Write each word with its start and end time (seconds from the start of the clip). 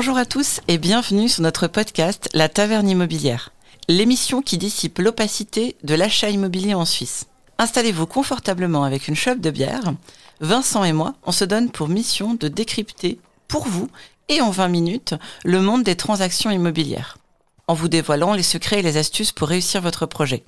Bonjour 0.00 0.16
à 0.16 0.26
tous 0.26 0.60
et 0.68 0.78
bienvenue 0.78 1.28
sur 1.28 1.42
notre 1.42 1.66
podcast 1.66 2.28
La 2.32 2.48
Taverne 2.48 2.88
Immobilière, 2.88 3.50
l'émission 3.88 4.42
qui 4.42 4.56
dissipe 4.56 5.00
l'opacité 5.00 5.74
de 5.82 5.96
l'achat 5.96 6.30
immobilier 6.30 6.72
en 6.72 6.84
Suisse. 6.84 7.26
Installez-vous 7.58 8.06
confortablement 8.06 8.84
avec 8.84 9.08
une 9.08 9.16
chope 9.16 9.40
de 9.40 9.50
bière. 9.50 9.92
Vincent 10.38 10.84
et 10.84 10.92
moi, 10.92 11.14
on 11.24 11.32
se 11.32 11.44
donne 11.44 11.72
pour 11.72 11.88
mission 11.88 12.34
de 12.34 12.46
décrypter 12.46 13.18
pour 13.48 13.66
vous 13.66 13.88
et 14.28 14.40
en 14.40 14.52
20 14.52 14.68
minutes 14.68 15.14
le 15.44 15.60
monde 15.60 15.82
des 15.82 15.96
transactions 15.96 16.52
immobilières, 16.52 17.18
en 17.66 17.74
vous 17.74 17.88
dévoilant 17.88 18.34
les 18.34 18.44
secrets 18.44 18.78
et 18.78 18.82
les 18.82 18.98
astuces 18.98 19.32
pour 19.32 19.48
réussir 19.48 19.82
votre 19.82 20.06
projet. 20.06 20.44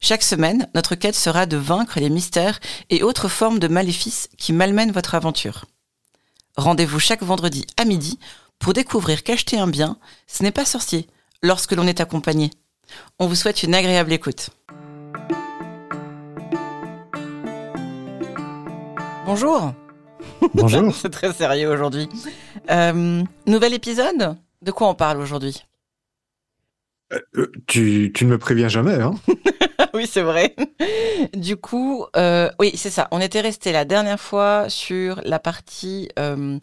Chaque 0.00 0.24
semaine, 0.24 0.68
notre 0.74 0.96
quête 0.96 1.14
sera 1.14 1.46
de 1.46 1.56
vaincre 1.56 2.00
les 2.00 2.10
mystères 2.10 2.58
et 2.90 3.04
autres 3.04 3.28
formes 3.28 3.60
de 3.60 3.68
maléfices 3.68 4.28
qui 4.36 4.52
malmènent 4.52 4.90
votre 4.90 5.14
aventure. 5.14 5.66
Rendez-vous 6.56 6.98
chaque 6.98 7.22
vendredi 7.22 7.64
à 7.76 7.84
midi 7.84 8.18
pour 8.58 8.72
découvrir 8.72 9.22
qu'acheter 9.22 9.58
un 9.58 9.66
bien, 9.68 9.98
ce 10.26 10.42
n'est 10.42 10.52
pas 10.52 10.64
sorcier 10.64 11.06
lorsque 11.42 11.72
l'on 11.72 11.86
est 11.86 12.00
accompagné. 12.00 12.50
On 13.18 13.26
vous 13.26 13.34
souhaite 13.34 13.62
une 13.62 13.74
agréable 13.74 14.12
écoute. 14.12 14.50
Bonjour. 19.26 19.72
Bonjour. 20.54 20.94
C'est 21.00 21.10
très 21.10 21.32
sérieux 21.32 21.68
aujourd'hui. 21.68 22.08
Euh, 22.70 23.22
nouvel 23.46 23.74
épisode? 23.74 24.36
De 24.62 24.70
quoi 24.70 24.88
on 24.88 24.94
parle 24.94 25.20
aujourd'hui? 25.20 25.64
Euh, 27.12 27.46
tu, 27.66 28.12
tu 28.14 28.24
ne 28.24 28.30
me 28.30 28.38
préviens 28.38 28.68
jamais, 28.68 28.94
hein 28.94 29.14
Oui, 29.94 30.06
c'est 30.06 30.22
vrai. 30.22 30.54
Du 31.34 31.56
coup, 31.56 32.04
euh, 32.16 32.50
oui, 32.58 32.72
c'est 32.74 32.90
ça. 32.90 33.08
On 33.10 33.20
était 33.20 33.40
resté 33.40 33.72
la 33.72 33.84
dernière 33.84 34.20
fois 34.20 34.68
sur 34.68 35.20
la 35.24 35.38
partie 35.38 36.08
euh, 36.18 36.58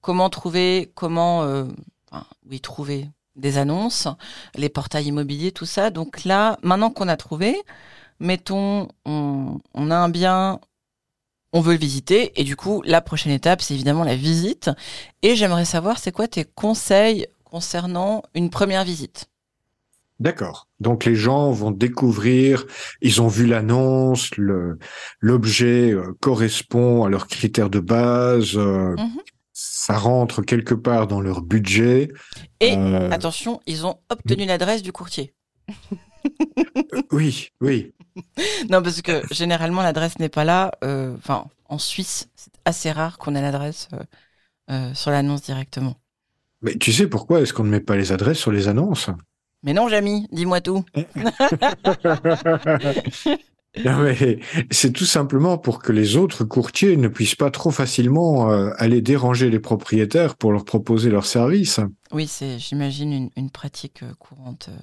comment 0.00 0.30
trouver, 0.30 0.90
comment, 0.94 1.42
euh, 1.44 1.64
enfin, 2.10 2.24
oui, 2.48 2.60
trouver 2.60 3.08
des 3.36 3.58
annonces, 3.58 4.08
les 4.54 4.68
portails 4.68 5.06
immobiliers, 5.06 5.52
tout 5.52 5.66
ça. 5.66 5.90
Donc 5.90 6.24
là, 6.24 6.58
maintenant 6.62 6.90
qu'on 6.90 7.08
a 7.08 7.16
trouvé, 7.16 7.56
mettons, 8.18 8.88
on, 9.04 9.58
on 9.74 9.90
a 9.90 9.96
un 9.96 10.08
bien, 10.08 10.60
on 11.52 11.60
veut 11.60 11.72
le 11.72 11.78
visiter, 11.78 12.38
et 12.40 12.44
du 12.44 12.56
coup, 12.56 12.82
la 12.84 13.00
prochaine 13.00 13.32
étape, 13.32 13.62
c'est 13.62 13.74
évidemment 13.74 14.04
la 14.04 14.16
visite. 14.16 14.70
Et 15.22 15.36
j'aimerais 15.36 15.64
savoir, 15.64 15.98
c'est 15.98 16.12
quoi 16.12 16.28
tes 16.28 16.44
conseils 16.44 17.26
concernant 17.44 18.22
une 18.34 18.50
première 18.50 18.84
visite? 18.84 19.26
D'accord. 20.20 20.68
Donc 20.80 21.06
les 21.06 21.14
gens 21.16 21.50
vont 21.50 21.70
découvrir, 21.70 22.66
ils 23.00 23.22
ont 23.22 23.28
vu 23.28 23.46
l'annonce, 23.46 24.30
l'objet 25.20 25.92
euh, 25.92 26.14
correspond 26.20 27.04
à 27.04 27.08
leurs 27.08 27.26
critères 27.26 27.70
de 27.70 27.80
base, 27.80 28.56
euh, 28.56 28.94
Mhm. 28.98 29.20
Ça 29.62 29.98
rentre 29.98 30.40
quelque 30.40 30.72
part 30.72 31.06
dans 31.06 31.20
leur 31.20 31.42
budget. 31.42 32.10
Et 32.60 32.78
Euh, 32.78 33.10
attention, 33.10 33.60
ils 33.66 33.84
ont 33.84 33.98
obtenu 34.08 34.46
l'adresse 34.46 34.82
du 34.82 34.90
courtier. 34.90 35.34
oui, 37.12 37.50
oui. 37.60 37.92
Non, 38.70 38.82
parce 38.82 39.02
que 39.02 39.22
généralement, 39.30 39.82
l'adresse 39.82 40.18
n'est 40.18 40.30
pas 40.30 40.44
là. 40.44 40.72
euh, 40.82 41.14
en 41.68 41.78
Suisse, 41.78 42.30
c'est 42.34 42.52
assez 42.64 42.90
rare 42.90 43.18
qu'on 43.18 43.34
ait 43.34 43.42
l'adresse 43.42 43.88
euh, 43.92 43.98
euh, 44.70 44.94
sur 44.94 45.10
l'annonce 45.10 45.42
directement. 45.42 45.96
Mais 46.62 46.74
tu 46.76 46.90
sais 46.90 47.06
pourquoi 47.06 47.42
est-ce 47.42 47.52
qu'on 47.52 47.64
ne 47.64 47.70
met 47.70 47.80
pas 47.80 47.96
les 47.96 48.12
adresses 48.12 48.38
sur 48.38 48.52
les 48.52 48.66
annonces? 48.66 49.10
Mais 49.62 49.74
non, 49.74 49.88
Jamy, 49.88 50.26
dis-moi 50.32 50.62
tout. 50.62 50.86
Non, 53.84 54.00
mais 54.02 54.40
c'est 54.70 54.92
tout 54.92 55.04
simplement 55.04 55.56
pour 55.56 55.80
que 55.80 55.92
les 55.92 56.16
autres 56.16 56.44
courtiers 56.44 56.96
ne 56.96 57.06
puissent 57.08 57.36
pas 57.36 57.50
trop 57.52 57.70
facilement 57.70 58.50
euh, 58.50 58.70
aller 58.78 59.00
déranger 59.00 59.48
les 59.48 59.60
propriétaires 59.60 60.36
pour 60.36 60.50
leur 60.52 60.64
proposer 60.64 61.08
leurs 61.10 61.26
services. 61.26 61.78
Oui, 62.12 62.26
c'est, 62.26 62.58
j'imagine, 62.58 63.12
une, 63.12 63.30
une 63.36 63.50
pratique 63.50 64.02
euh, 64.02 64.12
courante. 64.18 64.70
euh. 64.70 64.76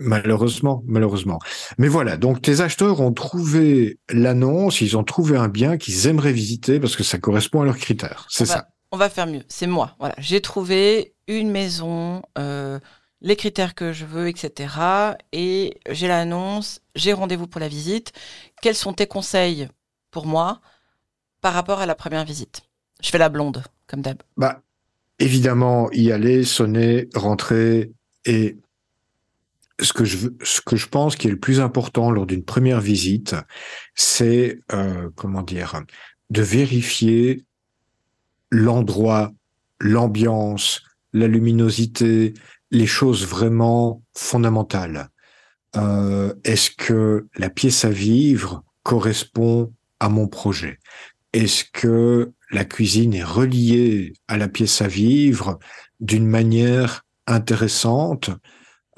Malheureusement, 0.00 0.82
malheureusement. 0.86 1.38
Mais 1.78 1.88
voilà, 1.88 2.16
donc 2.16 2.40
tes 2.40 2.60
acheteurs 2.60 3.00
ont 3.00 3.12
trouvé 3.12 3.98
l'annonce, 4.10 4.80
ils 4.80 4.96
ont 4.96 5.02
trouvé 5.04 5.36
un 5.36 5.48
bien 5.48 5.76
qu'ils 5.76 6.06
aimeraient 6.06 6.32
visiter 6.32 6.78
parce 6.78 6.94
que 6.96 7.02
ça 7.02 7.18
correspond 7.18 7.62
à 7.62 7.64
leurs 7.64 7.78
critères. 7.78 8.26
C'est 8.28 8.44
On 8.44 8.46
va- 8.46 8.54
ça. 8.54 8.68
On 8.92 8.96
va 8.96 9.08
faire 9.10 9.26
mieux. 9.26 9.42
C'est 9.48 9.66
moi. 9.66 9.96
Voilà, 9.98 10.14
j'ai 10.18 10.40
trouvé 10.40 11.14
une 11.26 11.50
maison, 11.50 12.22
euh, 12.38 12.78
les 13.20 13.36
critères 13.36 13.74
que 13.74 13.92
je 13.92 14.04
veux, 14.04 14.28
etc. 14.28 14.74
Et 15.32 15.78
j'ai 15.90 16.08
l'annonce, 16.08 16.80
j'ai 16.94 17.12
rendez-vous 17.12 17.46
pour 17.46 17.60
la 17.60 17.68
visite. 17.68 18.12
Quels 18.62 18.74
sont 18.74 18.92
tes 18.92 19.06
conseils 19.06 19.68
pour 20.10 20.26
moi 20.26 20.60
par 21.40 21.52
rapport 21.52 21.80
à 21.80 21.86
la 21.86 21.94
première 21.94 22.24
visite? 22.24 22.62
Je 23.02 23.10
fais 23.10 23.18
la 23.18 23.28
blonde, 23.28 23.62
comme 23.86 24.02
d'hab. 24.02 24.22
Bah, 24.36 24.62
évidemment, 25.18 25.90
y 25.92 26.12
aller, 26.12 26.44
sonner, 26.44 27.08
rentrer 27.14 27.92
et 28.24 28.58
ce 29.80 29.92
que 29.92 30.04
je 30.04 30.28
ce 30.42 30.60
que 30.60 30.76
je 30.76 30.88
pense 30.88 31.14
qui 31.14 31.28
est 31.28 31.30
le 31.30 31.38
plus 31.38 31.60
important 31.60 32.10
lors 32.10 32.26
d'une 32.26 32.44
première 32.44 32.80
visite, 32.80 33.36
c'est 33.94 34.58
euh, 34.72 35.08
comment 35.14 35.42
dire, 35.42 35.82
de 36.30 36.42
vérifier 36.42 37.44
l'endroit, 38.50 39.32
l'ambiance, 39.80 40.82
la 41.12 41.28
luminosité, 41.28 42.34
les 42.70 42.86
choses 42.86 43.26
vraiment 43.26 44.02
fondamentales. 44.14 45.08
Euh, 45.76 46.34
Est-ce 46.44 46.70
que 46.70 47.26
la 47.36 47.50
pièce 47.50 47.84
à 47.84 47.90
vivre 47.90 48.64
correspond 48.82 49.72
à 50.00 50.08
mon 50.08 50.28
projet? 50.28 50.78
Est-ce 51.32 51.64
que 51.72 52.32
la 52.50 52.64
cuisine 52.64 53.14
est 53.14 53.24
reliée 53.24 54.14
à 54.28 54.38
la 54.38 54.48
pièce 54.48 54.80
à 54.80 54.88
vivre 54.88 55.58
d'une 56.00 56.26
manière 56.26 57.04
intéressante? 57.26 58.30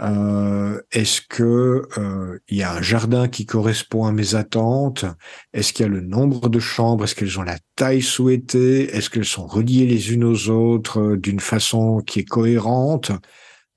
Euh, 0.01 0.81
Est-ce 0.93 1.21
que 1.21 1.87
euh, 1.99 2.39
y 2.49 2.63
a 2.63 2.73
un 2.73 2.83
jardin 2.83 3.29
qui 3.29 3.45
correspond 3.45 4.07
à 4.07 4.13
mes 4.13 4.35
attentes? 4.35 5.05
Est-ce 5.53 5.73
qu'il 5.73 5.85
y 5.85 5.89
a 5.89 5.93
le 5.93 6.01
nombre 6.01 6.49
de 6.49 6.59
chambres? 6.59 7.05
Est-ce 7.05 7.15
qu'elles 7.15 7.39
ont 7.39 7.43
la 7.43 7.59
taille 7.77 8.03
souhaitée? 8.03 8.95
Est-ce 8.97 9.11
qu'elles 9.11 9.25
sont 9.25 9.47
reliées 9.47 9.87
les 9.87 10.13
unes 10.13 10.25
aux 10.25 10.49
autres 10.49 11.17
d'une 11.17 11.41
façon 11.41 12.01
qui 12.01 12.21
est 12.21 12.25
cohérente? 12.25 13.13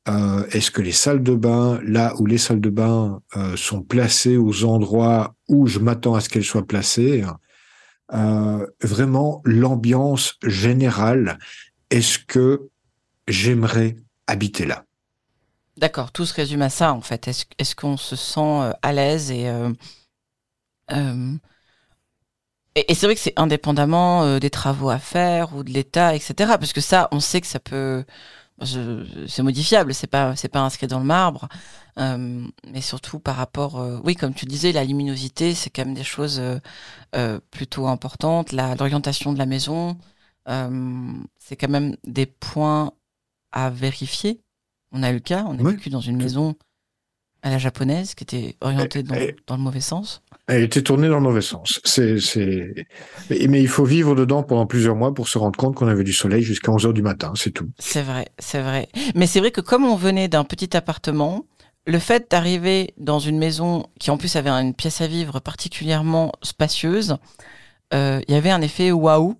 Euh, 0.09 0.45
Est-ce 0.51 0.69
que 0.69 0.81
les 0.81 0.91
salles 0.91 1.23
de 1.23 1.33
bain, 1.33 1.79
là 1.83 2.13
où 2.19 2.25
les 2.25 2.37
salles 2.37 2.59
de 2.59 2.69
bain 2.69 3.21
euh, 3.37 3.55
sont 3.55 3.81
placées 3.81 4.37
aux 4.37 4.65
endroits 4.65 5.35
où 5.47 5.67
je 5.67 5.79
m'attends 5.79 6.15
à 6.15 6.21
ce 6.21 6.27
qu'elles 6.27 6.43
soient 6.43 6.67
placées 6.67 7.23
euh, 8.13 8.67
Vraiment 8.81 9.41
l'ambiance 9.45 10.35
générale. 10.45 11.39
Est-ce 11.89 12.19
que 12.19 12.69
j'aimerais 13.27 13.95
habiter 14.27 14.65
là? 14.65 14.83
D'accord, 15.77 16.11
tout 16.11 16.25
se 16.25 16.33
résume 16.33 16.61
à 16.61 16.69
ça 16.69 16.93
en 16.93 17.01
fait. 17.01 17.27
Est-ce 17.27 17.45
est-ce 17.57 17.75
qu'on 17.75 17.97
se 17.97 18.15
sent 18.15 18.71
à 18.81 18.93
l'aise 18.93 19.31
et 19.31 19.49
et, 22.75 22.95
c'est 22.95 23.05
vrai 23.05 23.13
que 23.13 23.21
c'est 23.21 23.33
indépendamment 23.37 24.39
des 24.39 24.49
travaux 24.49 24.89
à 24.89 24.97
faire 24.97 25.55
ou 25.55 25.63
de 25.63 25.69
l'État, 25.69 26.15
etc. 26.15 26.33
Parce 26.59 26.73
que 26.73 26.81
ça, 26.81 27.07
on 27.11 27.19
sait 27.19 27.39
que 27.39 27.45
ça 27.47 27.59
peut, 27.59 28.03
c'est 28.61 29.43
modifiable, 29.43 29.93
c'est 29.93 30.07
pas 30.07 30.35
c'est 30.35 30.47
pas 30.47 30.61
inscrit 30.61 30.87
dans 30.87 30.99
le 30.99 31.05
marbre. 31.05 31.47
Euh, 31.99 32.47
mais 32.67 32.81
surtout 32.81 33.19
par 33.19 33.35
rapport, 33.35 33.79
euh, 33.79 33.99
oui, 34.03 34.15
comme 34.15 34.33
tu 34.33 34.45
disais, 34.45 34.71
la 34.71 34.83
luminosité, 34.83 35.53
c'est 35.53 35.69
quand 35.69 35.85
même 35.85 35.93
des 35.93 36.03
choses 36.03 36.41
euh, 37.15 37.39
plutôt 37.51 37.87
importantes. 37.87 38.51
La 38.51 38.75
l'orientation 38.75 39.33
de 39.33 39.37
la 39.39 39.45
maison, 39.45 39.97
c'est 40.47 41.55
quand 41.55 41.69
même 41.69 41.95
des 42.05 42.25
points 42.25 42.91
à 43.51 43.69
vérifier. 43.69 44.41
On 44.91 45.03
a 45.03 45.09
eu 45.11 45.15
le 45.15 45.19
cas, 45.19 45.45
on 45.47 45.57
a 45.59 45.61
Oui. 45.61 45.75
vécu 45.75 45.89
dans 45.89 46.01
une 46.01 46.17
maison 46.17 46.55
à 47.43 47.49
la 47.49 47.57
japonaise 47.59 48.15
qui 48.15 48.23
était 48.23 48.55
orientée 48.61 49.03
dans, 49.03 49.13
Et- 49.15 49.35
dans 49.47 49.55
le 49.57 49.61
mauvais 49.61 49.81
sens. 49.81 50.21
Elle 50.47 50.63
était 50.63 50.81
tournée 50.81 51.07
dans 51.07 51.15
le 51.17 51.21
mauvais 51.21 51.41
sens. 51.41 51.79
C'est, 51.85 52.19
c'est, 52.19 52.73
mais 53.29 53.47
mais 53.47 53.61
il 53.61 53.67
faut 53.67 53.85
vivre 53.85 54.15
dedans 54.15 54.43
pendant 54.43 54.65
plusieurs 54.65 54.95
mois 54.95 55.13
pour 55.13 55.27
se 55.29 55.37
rendre 55.37 55.57
compte 55.57 55.75
qu'on 55.75 55.87
avait 55.87 56.03
du 56.03 56.11
soleil 56.13 56.41
jusqu'à 56.41 56.71
11 56.71 56.87
heures 56.87 56.93
du 56.93 57.01
matin, 57.01 57.31
c'est 57.35 57.51
tout. 57.51 57.69
C'est 57.79 58.01
vrai, 58.01 58.27
c'est 58.39 58.61
vrai. 58.61 58.89
Mais 59.15 59.27
c'est 59.27 59.39
vrai 59.39 59.51
que 59.51 59.61
comme 59.61 59.85
on 59.85 59.95
venait 59.95 60.27
d'un 60.27 60.43
petit 60.43 60.75
appartement, 60.75 61.45
le 61.85 61.99
fait 61.99 62.29
d'arriver 62.31 62.93
dans 62.97 63.19
une 63.19 63.37
maison 63.37 63.85
qui 63.99 64.09
en 64.11 64.17
plus 64.17 64.35
avait 64.35 64.49
une 64.49 64.73
pièce 64.73 64.99
à 65.01 65.07
vivre 65.07 65.39
particulièrement 65.39 66.31
spacieuse, 66.41 67.17
euh, 67.93 68.21
il 68.27 68.33
y 68.33 68.37
avait 68.37 68.51
un 68.51 68.61
effet 68.61 68.91
waouh 68.91 69.35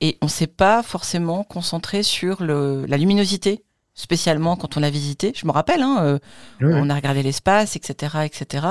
et 0.00 0.16
on 0.22 0.28
s'est 0.28 0.46
pas 0.46 0.82
forcément 0.82 1.44
concentré 1.44 2.02
sur 2.02 2.42
le, 2.42 2.86
la 2.86 2.96
luminosité, 2.96 3.64
spécialement 3.98 4.56
quand 4.56 4.76
on 4.76 4.80
l'a 4.80 4.90
visité. 4.90 5.32
Je 5.34 5.44
me 5.44 5.50
rappelle, 5.50 5.82
hein, 5.82 5.98
euh, 6.02 6.18
on 6.60 6.88
a 6.88 6.94
regardé 6.94 7.22
l'espace, 7.22 7.74
etc., 7.76 8.18
etc. 8.24 8.66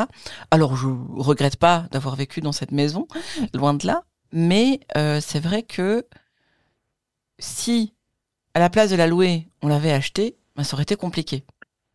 Alors 0.50 0.76
je 0.76 0.88
regrette 1.16 1.58
pas 1.58 1.86
d'avoir 1.92 2.16
vécu 2.16 2.40
dans 2.40 2.54
cette 2.54 2.72
maison, 2.72 3.08
loin 3.54 3.74
de 3.74 3.86
là, 3.86 4.04
mais 4.32 4.80
euh, 4.96 5.20
c'est 5.22 5.40
vrai 5.40 5.64
que 5.64 6.06
si 7.40 7.94
à 8.54 8.60
la 8.60 8.70
place 8.70 8.90
de 8.90 8.96
la 8.96 9.06
louer, 9.06 9.50
on 9.62 9.68
l'avait 9.68 9.92
achetée, 9.92 10.38
ben, 10.56 10.64
ça 10.64 10.74
aurait 10.74 10.84
été 10.84 10.96
compliqué. 10.96 11.44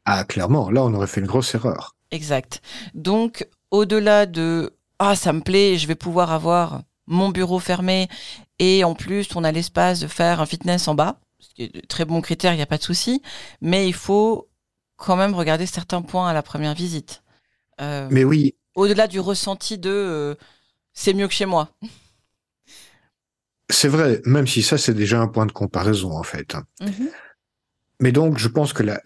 Ah, 0.04 0.24
clairement, 0.24 0.70
là, 0.70 0.84
on 0.84 0.92
aurait 0.94 1.06
fait 1.06 1.20
une 1.20 1.26
grosse 1.26 1.54
erreur. 1.54 1.96
Exact. 2.10 2.60
Donc, 2.94 3.48
au-delà 3.70 4.26
de 4.26 4.76
ah, 4.98 5.16
ça 5.16 5.32
me 5.32 5.40
plaît, 5.40 5.78
je 5.78 5.88
vais 5.88 5.94
pouvoir 5.94 6.30
avoir 6.30 6.82
mon 7.06 7.30
bureau 7.30 7.58
fermé 7.58 8.08
et 8.58 8.84
en 8.84 8.94
plus, 8.94 9.34
on 9.34 9.42
a 9.42 9.50
l'espace 9.50 10.00
de 10.00 10.06
faire 10.06 10.40
un 10.40 10.46
fitness 10.46 10.86
en 10.86 10.94
bas, 10.94 11.16
très 11.88 12.04
bon 12.04 12.20
critère, 12.20 12.52
il 12.52 12.56
n'y 12.56 12.62
a 12.62 12.66
pas 12.66 12.78
de 12.78 12.82
souci, 12.82 13.22
mais 13.60 13.88
il 13.88 13.94
faut 13.94 14.48
quand 14.96 15.16
même 15.16 15.34
regarder 15.34 15.66
certains 15.66 16.02
points 16.02 16.28
à 16.28 16.32
la 16.32 16.42
première 16.42 16.74
visite. 16.74 17.22
Euh, 17.80 18.08
mais 18.10 18.24
oui. 18.24 18.54
Au-delà 18.74 19.06
du 19.06 19.20
ressenti 19.20 19.78
de 19.78 19.90
euh, 19.90 20.34
c'est 20.92 21.14
mieux 21.14 21.28
que 21.28 21.34
chez 21.34 21.46
moi. 21.46 21.70
C'est 23.70 23.88
vrai, 23.88 24.20
même 24.24 24.46
si 24.46 24.62
ça 24.62 24.78
c'est 24.78 24.94
déjà 24.94 25.20
un 25.20 25.28
point 25.28 25.46
de 25.46 25.52
comparaison 25.52 26.16
en 26.16 26.22
fait. 26.22 26.54
Mhm. 26.80 27.10
Mais 28.00 28.12
donc 28.12 28.38
je 28.38 28.48
pense 28.48 28.72
que 28.72 28.82
la, 28.82 29.00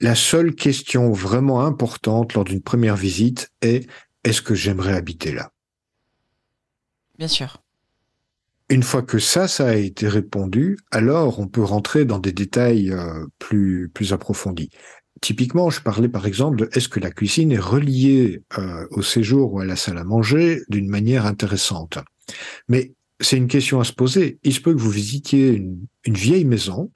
la 0.00 0.14
seule 0.14 0.54
question 0.54 1.12
vraiment 1.12 1.64
importante 1.64 2.34
lors 2.34 2.44
d'une 2.44 2.62
première 2.62 2.96
visite 2.96 3.50
est 3.62 3.88
est-ce 4.24 4.42
que 4.42 4.54
j'aimerais 4.54 4.94
habiter 4.94 5.32
là? 5.32 5.50
Bien 7.18 7.28
sûr. 7.28 7.63
Une 8.74 8.82
fois 8.82 9.02
que 9.02 9.20
ça, 9.20 9.46
ça 9.46 9.68
a 9.68 9.76
été 9.76 10.08
répondu, 10.08 10.78
alors 10.90 11.38
on 11.38 11.46
peut 11.46 11.62
rentrer 11.62 12.04
dans 12.04 12.18
des 12.18 12.32
détails 12.32 12.90
euh, 12.90 13.24
plus, 13.38 13.88
plus 13.94 14.12
approfondis. 14.12 14.70
Typiquement, 15.20 15.70
je 15.70 15.80
parlais 15.80 16.08
par 16.08 16.26
exemple 16.26 16.56
de 16.56 16.68
est-ce 16.72 16.88
que 16.88 16.98
la 16.98 17.12
cuisine 17.12 17.52
est 17.52 17.58
reliée 17.60 18.42
euh, 18.58 18.84
au 18.90 19.00
séjour 19.00 19.52
ou 19.52 19.60
à 19.60 19.64
la 19.64 19.76
salle 19.76 19.96
à 19.98 20.02
manger 20.02 20.60
d'une 20.70 20.88
manière 20.88 21.24
intéressante. 21.24 21.98
Mais 22.66 22.94
c'est 23.20 23.36
une 23.36 23.46
question 23.46 23.78
à 23.78 23.84
se 23.84 23.92
poser. 23.92 24.40
Il 24.42 24.52
se 24.52 24.60
peut 24.60 24.74
que 24.74 24.80
vous 24.80 24.90
visitiez 24.90 25.50
une, 25.52 25.86
vieille 26.04 26.44
maison 26.44 26.90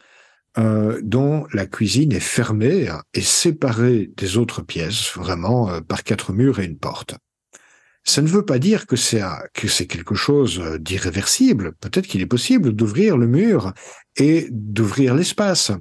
euh, 0.58 1.00
dont 1.04 1.46
la 1.52 1.66
cuisine 1.66 2.10
est 2.10 2.18
fermée 2.18 2.88
et 3.14 3.22
séparée 3.22 4.10
des 4.16 4.36
autres 4.36 4.62
pièces, 4.62 5.12
vraiment 5.14 5.80
par 5.82 6.02
quatre 6.02 6.32
murs 6.32 6.58
et 6.58 6.64
une 6.64 6.76
porte. 6.76 7.14
Ça 8.08 8.22
ne 8.22 8.26
veut 8.26 8.46
pas 8.46 8.58
dire 8.58 8.86
que 8.86 8.96
c'est 8.96 9.20
que 9.52 9.68
c'est 9.68 9.86
quelque 9.86 10.14
chose 10.14 10.62
d'irréversible. 10.80 11.72
Peut-être 11.78 12.06
qu'il 12.06 12.22
est 12.22 12.26
possible 12.26 12.72
d'ouvrir 12.72 13.18
le 13.18 13.26
mur 13.26 13.74
et 14.16 14.48
d'ouvrir 14.50 15.14
l'espace. 15.14 15.72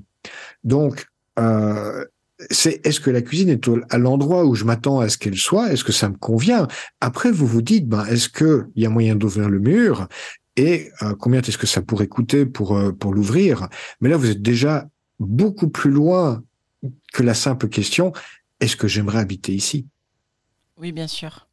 Donc, 0.65 1.05
euh, 1.39 2.03
c'est 2.49 2.85
est-ce 2.85 2.99
que 2.99 3.11
la 3.11 3.21
cuisine 3.21 3.47
est 3.47 3.69
à 3.89 3.97
l'endroit 3.97 4.43
où 4.43 4.55
je 4.55 4.65
m'attends 4.65 4.99
à 4.99 5.07
ce 5.07 5.17
qu'elle 5.17 5.37
soit? 5.37 5.71
Est-ce 5.71 5.85
que 5.85 5.93
ça 5.93 6.09
me 6.09 6.17
convient? 6.17 6.67
Après, 6.99 7.31
vous 7.31 7.47
vous 7.47 7.61
dites, 7.61 7.87
ben, 7.87 8.05
est-ce 8.07 8.27
que 8.27 8.67
il 8.75 8.83
y 8.83 8.85
a 8.85 8.89
moyen 8.89 9.15
d'ouvrir 9.15 9.47
le 9.47 9.59
mur? 9.59 10.09
Et 10.57 10.91
euh, 11.03 11.15
combien 11.17 11.39
est-ce 11.41 11.57
que 11.57 11.65
ça 11.65 11.81
pourrait 11.81 12.07
coûter 12.07 12.41
euh, 12.41 12.91
pour 12.91 13.13
l'ouvrir? 13.13 13.69
Mais 14.01 14.09
là, 14.09 14.17
vous 14.17 14.29
êtes 14.29 14.41
déjà 14.41 14.89
beaucoup 15.17 15.69
plus 15.69 15.91
loin 15.91 16.43
que 17.13 17.23
la 17.23 17.33
simple 17.33 17.69
question 17.69 18.11
est-ce 18.59 18.75
que 18.75 18.89
j'aimerais 18.89 19.19
habiter 19.19 19.53
ici? 19.53 19.87
Oui, 20.77 20.91
bien 20.91 21.07
sûr. 21.07 21.46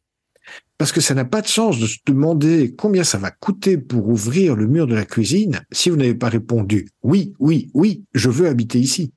Parce 0.77 0.91
que 0.91 0.99
ça 0.99 1.13
n'a 1.13 1.23
pas 1.23 1.41
de 1.41 1.47
sens 1.47 1.79
de 1.79 1.87
se 1.87 1.99
demander 2.05 2.75
combien 2.75 3.03
ça 3.03 3.17
va 3.17 3.31
coûter 3.31 3.77
pour 3.77 4.07
ouvrir 4.09 4.55
le 4.55 4.67
mur 4.67 4.87
de 4.87 4.95
la 4.95 5.05
cuisine 5.05 5.61
si 5.71 5.89
vous 5.89 5.95
n'avez 5.95 6.15
pas 6.15 6.29
répondu 6.29 6.89
oui, 7.01 7.33
oui, 7.39 7.69
oui, 7.73 8.03
je 8.13 8.29
veux 8.29 8.47
habiter 8.47 8.79
ici. 8.79 9.13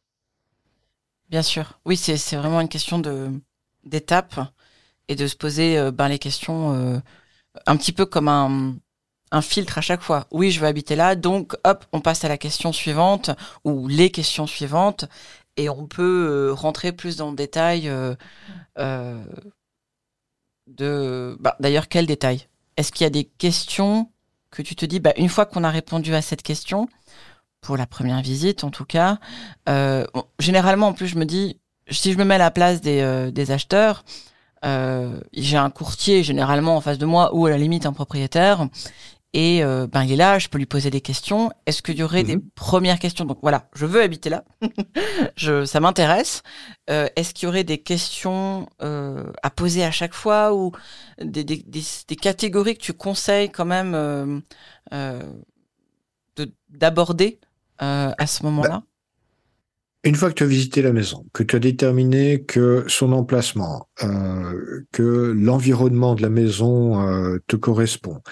Bien 1.31 1.43
sûr. 1.43 1.81
Oui, 1.85 1.97
c'est 1.97 2.37
vraiment 2.37 2.61
une 2.61 2.69
question 2.69 2.99
de 2.99 3.31
d'étape 3.85 4.39
et 5.09 5.17
de 5.17 5.27
se 5.27 5.37
poser 5.37 5.79
euh, 5.79 5.91
ben, 5.91 6.09
les 6.09 6.19
questions 6.19 6.75
euh, 6.75 6.99
un 7.67 7.77
petit 7.77 7.93
peu 7.93 8.05
comme 8.07 8.29
un, 8.29 8.77
un 9.31 9.43
filtre 9.43 9.79
à 9.79 9.81
chaque 9.81 10.03
fois. 10.03 10.27
Oui, 10.31 10.51
je 10.51 10.61
veux 10.61 10.67
habiter 10.67 10.95
là, 10.97 11.17
donc 11.17 11.55
hop, 11.65 11.87
on 11.93 12.01
passe 12.01 12.25
à 12.25 12.29
la 12.29 12.39
question 12.39 12.73
suivante 12.73 13.31
ou 13.65 13.89
les 13.89 14.11
questions 14.11 14.47
suivantes 14.47 15.07
et 15.57 15.69
on 15.69 15.87
peut 15.87 16.27
euh, 16.29 16.53
rentrer 16.53 16.93
plus 16.93 17.17
dans 17.17 17.31
le 17.31 17.37
détail 17.37 17.91
Bah, 20.69 21.57
D'ailleurs, 21.61 21.89
quel 21.89 22.07
détail? 22.07 22.47
Est-ce 22.77 22.93
qu'il 22.93 23.05
y 23.05 23.07
a 23.07 23.11
des 23.11 23.25
questions 23.25 24.11
que 24.51 24.63
tu 24.63 24.77
te 24.77 24.87
dis, 24.87 25.01
bah, 25.01 25.13
une 25.17 25.29
fois 25.29 25.47
qu'on 25.47 25.65
a 25.65 25.71
répondu 25.71 26.15
à 26.15 26.23
cette 26.23 26.43
question, 26.43 26.89
pour 27.61 27.77
la 27.77 27.87
première 27.87 28.21
visite 28.23 28.65
en 28.65 28.71
tout 28.71 28.85
cas, 28.85 29.19
euh, 29.69 30.07
généralement 30.39 30.89
en 30.89 30.93
plus 30.93 31.09
je 31.09 31.19
me 31.19 31.25
dis, 31.25 31.61
si 31.91 32.13
je 32.13 32.19
me 32.19 32.25
mets 32.25 32.37
à 32.37 32.39
la 32.39 32.51
place 32.51 32.81
des, 32.81 33.01
euh, 33.01 33.33
acheteurs, 33.49 34.05
euh, 34.65 35.21
j'ai 35.33 35.57
un 35.57 35.71
courtier 35.71 36.23
généralement 36.23 36.77
en 36.77 36.81
face 36.81 36.99
de 36.99 37.07
moi 37.07 37.35
ou 37.35 37.47
à 37.47 37.51
la 37.51 37.59
limite 37.59 37.87
un 37.87 37.93
propriétaire 37.93 38.69
et 39.35 39.63
euh, 39.63 39.87
ben 39.87 40.05
il 40.05 40.13
est 40.13 40.17
là, 40.17 40.39
je 40.39 40.49
peux 40.49 40.57
lui 40.57 40.67
poser 40.67 40.91
des 40.91 41.03
questions. 41.03 41.51
Est-ce 41.67 41.83
qu'il 41.83 41.99
y 41.99 42.03
aurait 42.03 42.23
des 42.23 42.37
mhm. 42.37 42.49
premières 42.55 42.99
questions? 42.99 43.27
Donc 43.27 43.39
voilà, 43.43 43.69
je 43.75 43.85
veux 43.85 44.01
habiter 44.01 44.31
là, 44.31 44.45
je, 45.37 45.67
ça 45.67 45.81
m'intéresse. 45.81 46.43
Euh, 46.89 47.09
Est-ce 47.15 47.35
qu'il 47.35 47.47
y 47.47 47.49
aurait 47.49 47.65
des 47.65 47.79
questions 47.79 48.69
euh, 48.83 49.25
à 49.43 49.51
poser 49.51 49.85
à 49.85 49.91
chaque 49.91 50.15
fois 50.15 50.55
ou 50.55 50.73
des, 51.23 51.45
des, 51.45 51.59
des, 51.59 51.83
des, 52.09 52.17
catégories 52.17 52.77
que 52.77 52.83
tu 52.83 52.95
conseilles 52.95 53.51
quand 53.51 53.67
même 53.67 53.95
euh, 53.95 54.41
euh 54.93 55.23
d'aborder 56.71 57.41
euh, 57.83 58.13
à 58.17 58.27
ce 58.27 58.45
moment-là? 58.45 58.69
Bah, 58.69 58.85
Une 60.05 60.15
fois 60.15 60.29
que 60.29 60.35
tu 60.35 60.45
as 60.45 60.47
visité 60.47 60.83
la 60.83 60.93
maison, 60.93 61.27
que 61.33 61.43
tu 61.43 61.57
as 61.57 61.59
déterminé 61.59 62.45
que 62.45 62.85
son 62.87 63.13
emplacement, 63.13 63.89
que 64.93 65.33
l'environnement 65.37 66.15
de 66.15 66.23
la 66.23 66.29
maison 66.29 67.41
te 67.49 67.57
correspond, 67.57 68.23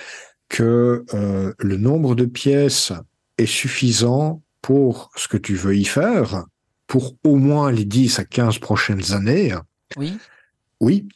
que 0.48 1.04
euh, 1.14 1.52
le 1.58 1.76
nombre 1.76 2.14
de 2.14 2.24
pièces 2.24 2.92
est 3.38 3.46
suffisant 3.46 4.42
pour 4.62 5.10
ce 5.16 5.28
que 5.28 5.36
tu 5.36 5.54
veux 5.54 5.76
y 5.76 5.84
faire, 5.84 6.44
pour 6.86 7.16
au 7.24 7.36
moins 7.36 7.70
les 7.70 7.84
10 7.84 8.18
à 8.18 8.24
15 8.24 8.58
prochaines 8.58 9.12
années. 9.12 9.54
Oui. 9.96 10.16
Oui. 10.80 11.08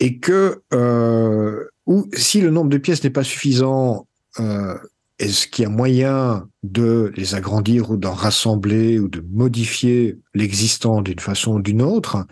Et 0.00 0.18
que, 0.18 0.62
euh, 0.72 1.64
ou 1.86 2.08
si 2.14 2.40
le 2.40 2.50
nombre 2.50 2.70
de 2.70 2.78
pièces 2.78 3.02
n'est 3.02 3.10
pas 3.10 3.24
suffisant, 3.24 4.06
euh, 4.40 4.76
est-ce 5.18 5.48
qu'il 5.48 5.64
y 5.64 5.66
a 5.66 5.70
moyen 5.70 6.48
de 6.62 7.12
les 7.16 7.34
agrandir 7.34 7.90
ou 7.90 7.96
d'en 7.96 8.12
rassembler 8.12 8.98
ou 9.00 9.08
de 9.08 9.24
modifier 9.30 10.16
l'existant 10.34 11.02
d'une 11.02 11.18
façon 11.18 11.54
ou 11.54 11.62
d'une 11.62 11.82
autre? 11.82 12.26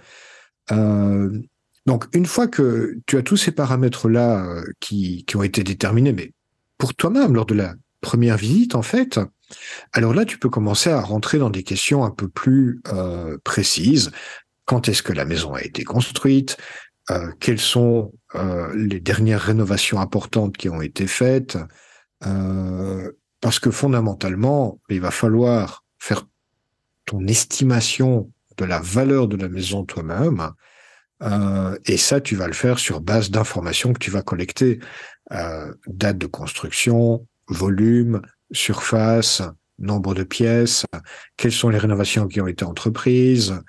Euh, 0.71 1.31
Donc, 1.87 2.07
une 2.13 2.27
fois 2.27 2.49
que 2.49 2.99
tu 3.07 3.17
as 3.17 3.23
tous 3.23 3.37
ces 3.37 3.53
paramètres-là 3.53 4.63
qui, 4.81 5.25
qui 5.25 5.37
ont 5.37 5.43
été 5.43 5.65
déterminés, 5.65 6.13
mais 6.13 6.33
pour 6.79 6.95
toi-même 6.95 7.35
lors 7.35 7.47
de 7.47 7.55
la 7.55 7.75
première 8.01 8.37
visite, 8.37 8.75
en 8.75 8.83
fait, 8.83 9.19
alors 9.93 10.15
là, 10.15 10.25
tu 10.25 10.39
peux 10.39 10.49
commencer 10.49 10.91
à 10.91 11.01
rentrer 11.01 11.39
dans 11.39 11.51
des 11.51 11.63
questions 11.63 12.05
un 12.05 12.11
peu 12.11 12.29
plus 12.29 12.81
euh, 12.89 13.39
précises. 13.45 14.11
Quand 14.65 14.89
est-ce 14.89 15.03
que 15.03 15.13
la 15.13 15.25
maison 15.25 15.55
a 15.55 15.63
été 15.63 15.85
construite? 15.85 16.57
Euh, 17.11 17.31
Quelles 17.39 17.61
sont 17.61 18.13
euh, 18.35 18.73
les 18.75 19.01
dernières 19.01 19.41
rénovations 19.41 20.01
importantes 20.01 20.57
qui 20.57 20.69
ont 20.69 20.83
été 20.83 21.07
faites? 21.07 21.59
Parce 23.41 23.61
que 23.61 23.71
fondamentalement, 23.71 24.81
il 24.89 25.01
va 25.01 25.11
falloir 25.11 25.85
faire 25.99 26.27
ton 27.05 27.25
estimation 27.27 28.33
de 28.57 28.65
la 28.65 28.81
valeur 28.81 29.29
de 29.29 29.37
la 29.37 29.49
maison 29.49 29.85
toi-même. 29.85 30.51
Euh, 31.23 31.77
et 31.87 31.97
ça, 31.97 32.21
tu 32.21 32.37
vas 32.37 32.47
le 32.47 32.53
faire 32.53 32.79
sur 32.79 33.01
base 33.01 33.31
d'informations 33.31 33.93
que 33.93 33.99
tu 33.99 34.11
vas 34.11 34.23
collecter 34.23 34.81
euh, 35.33 35.73
date 35.87 36.19
de 36.19 36.27
construction, 36.27 37.27
volume, 37.49 38.21
surface, 38.53 39.43
nombre 39.79 40.15
de 40.15 40.23
pièces, 40.23 40.85
quelles 41.37 41.53
sont 41.53 41.69
les 41.69 41.79
rénovations 41.79 42.29
qui 42.29 42.41
ont 42.41 42.47
été 42.47 42.65
entreprises, 42.65 43.61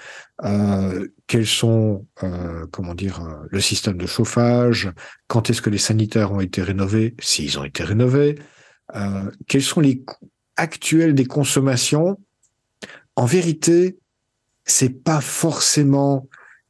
euh, 0.44 1.08
quels 1.28 1.48
sont, 1.48 2.08
euh, 2.24 2.66
comment 2.72 2.96
dire, 2.96 3.22
euh, 3.22 3.46
le 3.50 3.60
système 3.60 3.98
de 3.98 4.06
chauffage, 4.06 4.90
quand 5.28 5.50
est-ce 5.50 5.62
que 5.62 5.70
les 5.70 5.78
sanitaires 5.78 6.32
ont 6.32 6.40
été 6.40 6.62
rénovés, 6.62 7.16
s'ils 7.20 7.60
ont 7.60 7.66
été 7.66 7.84
rénovés, 7.84 8.40
euh, 8.96 9.30
quels 9.48 9.64
sont 9.64 9.82
les 9.82 10.02
coûts 10.02 10.30
actuels 10.56 11.14
des 11.14 11.26
consommations. 11.26 12.18
En 13.16 13.26
vérité, 13.26 13.98
c'est 14.66 15.04
pas 15.04 15.22
forcément 15.22 16.28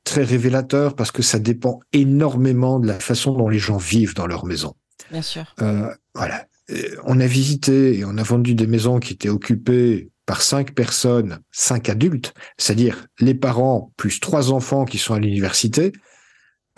très 0.07 0.23
révélateur 0.23 0.95
parce 0.95 1.11
que 1.11 1.21
ça 1.21 1.37
dépend 1.37 1.81
énormément 1.91 2.79
de 2.79 2.87
la 2.87 2.99
façon 2.99 3.33
dont 3.33 3.49
les 3.49 3.59
gens 3.59 3.77
vivent 3.77 4.15
dans 4.15 4.25
leur 4.25 4.45
maison. 4.45 4.73
Bien 5.11 5.21
sûr. 5.21 5.53
Euh, 5.61 5.93
voilà. 6.15 6.47
Euh, 6.71 6.95
on 7.03 7.19
a 7.19 7.27
visité 7.27 7.99
et 7.99 8.05
on 8.05 8.17
a 8.17 8.23
vendu 8.23 8.55
des 8.55 8.67
maisons 8.67 8.99
qui 8.99 9.13
étaient 9.13 9.29
occupées 9.29 10.09
par 10.25 10.41
cinq 10.41 10.73
personnes, 10.73 11.39
cinq 11.51 11.89
adultes, 11.89 12.33
c'est-à-dire 12.57 13.07
les 13.19 13.33
parents 13.33 13.91
plus 13.97 14.19
trois 14.19 14.51
enfants 14.51 14.85
qui 14.85 14.97
sont 14.97 15.13
à 15.13 15.19
l'université. 15.19 15.91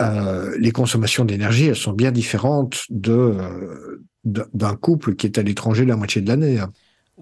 Euh, 0.02 0.56
les 0.58 0.72
consommations 0.72 1.24
d'énergie, 1.24 1.66
elles 1.66 1.76
sont 1.76 1.92
bien 1.92 2.10
différentes 2.10 2.84
de 2.90 3.36
d'un 4.24 4.76
couple 4.76 5.14
qui 5.14 5.26
est 5.26 5.38
à 5.38 5.42
l'étranger 5.42 5.86
la 5.86 5.96
moitié 5.96 6.20
de 6.20 6.28
l'année. 6.28 6.60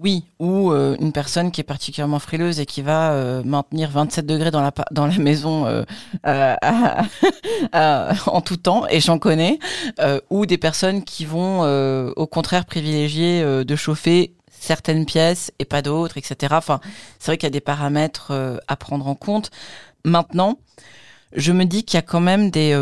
Oui, 0.01 0.23
ou 0.39 0.71
euh, 0.71 0.95
une 1.01 1.11
personne 1.11 1.51
qui 1.51 1.59
est 1.59 1.65
particulièrement 1.65 2.19
frileuse 2.19 2.61
et 2.61 2.65
qui 2.65 2.81
va 2.81 3.11
euh, 3.11 3.43
maintenir 3.43 3.89
27 3.89 4.25
degrés 4.25 4.49
dans 4.49 4.61
la, 4.61 4.71
dans 4.91 5.05
la 5.07 5.17
maison 5.17 5.65
euh, 6.25 6.55
en 8.25 8.41
tout 8.41 8.55
temps, 8.55 8.87
et 8.87 9.01
j'en 9.01 9.19
connais, 9.19 9.59
ou 10.29 10.45
des 10.45 10.57
personnes 10.57 11.03
qui 11.03 11.25
vont 11.25 11.63
au 12.15 12.27
contraire 12.27 12.65
privilégier 12.65 13.43
de 13.43 13.75
chauffer 13.75 14.35
certaines 14.49 15.05
pièces 15.05 15.51
et 15.59 15.65
pas 15.65 15.81
d'autres, 15.81 16.17
etc. 16.17 16.53
Enfin, 16.57 16.79
c'est 17.19 17.31
vrai 17.31 17.37
qu'il 17.37 17.47
y 17.47 17.51
a 17.51 17.51
des 17.51 17.59
paramètres 17.59 18.61
à 18.67 18.75
prendre 18.77 19.05
en 19.07 19.15
compte. 19.15 19.51
Maintenant, 20.05 20.59
je 21.33 21.51
me 21.51 21.65
dis 21.65 21.83
qu'il 21.83 21.97
y 21.97 21.99
a 21.99 22.03
quand 22.03 22.21
même 22.21 22.51
des 22.51 22.73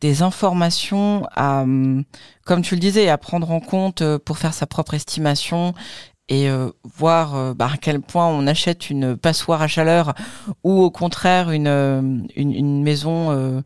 des 0.00 0.20
informations 0.20 1.26
à, 1.34 1.64
comme 2.44 2.60
tu 2.60 2.74
le 2.74 2.80
disais, 2.80 3.08
à 3.08 3.16
prendre 3.16 3.50
en 3.50 3.60
compte 3.60 4.02
pour 4.18 4.36
faire 4.36 4.52
sa 4.52 4.66
propre 4.66 4.94
estimation 4.94 5.74
et 6.28 6.48
voir 6.84 7.54
bah, 7.54 7.70
à 7.74 7.76
quel 7.76 8.00
point 8.00 8.26
on 8.26 8.46
achète 8.46 8.88
une 8.88 9.16
passoire 9.16 9.60
à 9.60 9.68
chaleur 9.68 10.14
ou 10.62 10.80
au 10.80 10.90
contraire 10.90 11.50
une, 11.50 12.26
une, 12.34 12.52
une 12.52 12.82
maison 12.82 13.62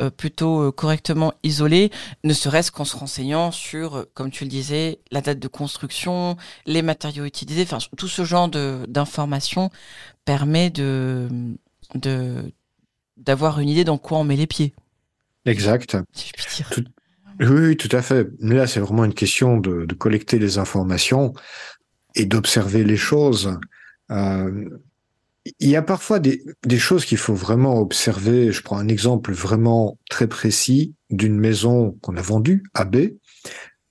euh, 0.00 0.10
plutôt 0.10 0.62
euh, 0.62 0.72
correctement 0.72 1.34
isolé, 1.42 1.90
ne 2.24 2.32
serait-ce 2.32 2.72
qu'en 2.72 2.86
se 2.86 2.96
renseignant 2.96 3.50
sur, 3.50 3.96
euh, 3.96 4.10
comme 4.14 4.30
tu 4.30 4.44
le 4.44 4.50
disais, 4.50 5.00
la 5.10 5.20
date 5.20 5.38
de 5.38 5.48
construction, 5.48 6.36
les 6.64 6.80
matériaux 6.80 7.24
utilisés, 7.24 7.62
enfin 7.62 7.78
tout 7.98 8.08
ce 8.08 8.24
genre 8.24 8.48
d'informations 8.48 9.70
permet 10.24 10.70
de 10.70 11.28
d'avoir 13.18 13.60
une 13.60 13.68
idée 13.68 13.84
dans 13.84 13.98
quoi 13.98 14.18
on 14.18 14.24
met 14.24 14.36
les 14.36 14.46
pieds. 14.46 14.72
Exact. 15.44 15.96
oui, 17.40 17.76
tout 17.76 17.94
à 17.94 18.00
fait. 18.00 18.28
Là, 18.40 18.66
c'est 18.66 18.80
vraiment 18.80 19.04
une 19.04 19.14
question 19.14 19.58
de, 19.58 19.86
collecter 19.94 20.38
les 20.38 20.58
informations 20.58 21.34
et 22.14 22.26
d'observer 22.26 22.84
les 22.84 22.96
choses. 22.96 23.58
Il 25.58 25.68
y 25.68 25.76
a 25.76 25.82
parfois 25.82 26.20
des, 26.20 26.40
choses 26.78 27.04
qu'il 27.04 27.18
faut 27.18 27.34
vraiment 27.34 27.80
observer. 27.80 28.52
Je 28.52 28.62
prends 28.62 28.78
un 28.78 28.88
exemple 28.88 29.32
vraiment 29.32 29.98
très 30.08 30.28
précis 30.28 30.94
d'une 31.10 31.38
maison 31.38 31.98
qu'on 32.00 32.16
a 32.16 32.22
vendue 32.22 32.62
à 32.74 32.84
B. 32.84 33.14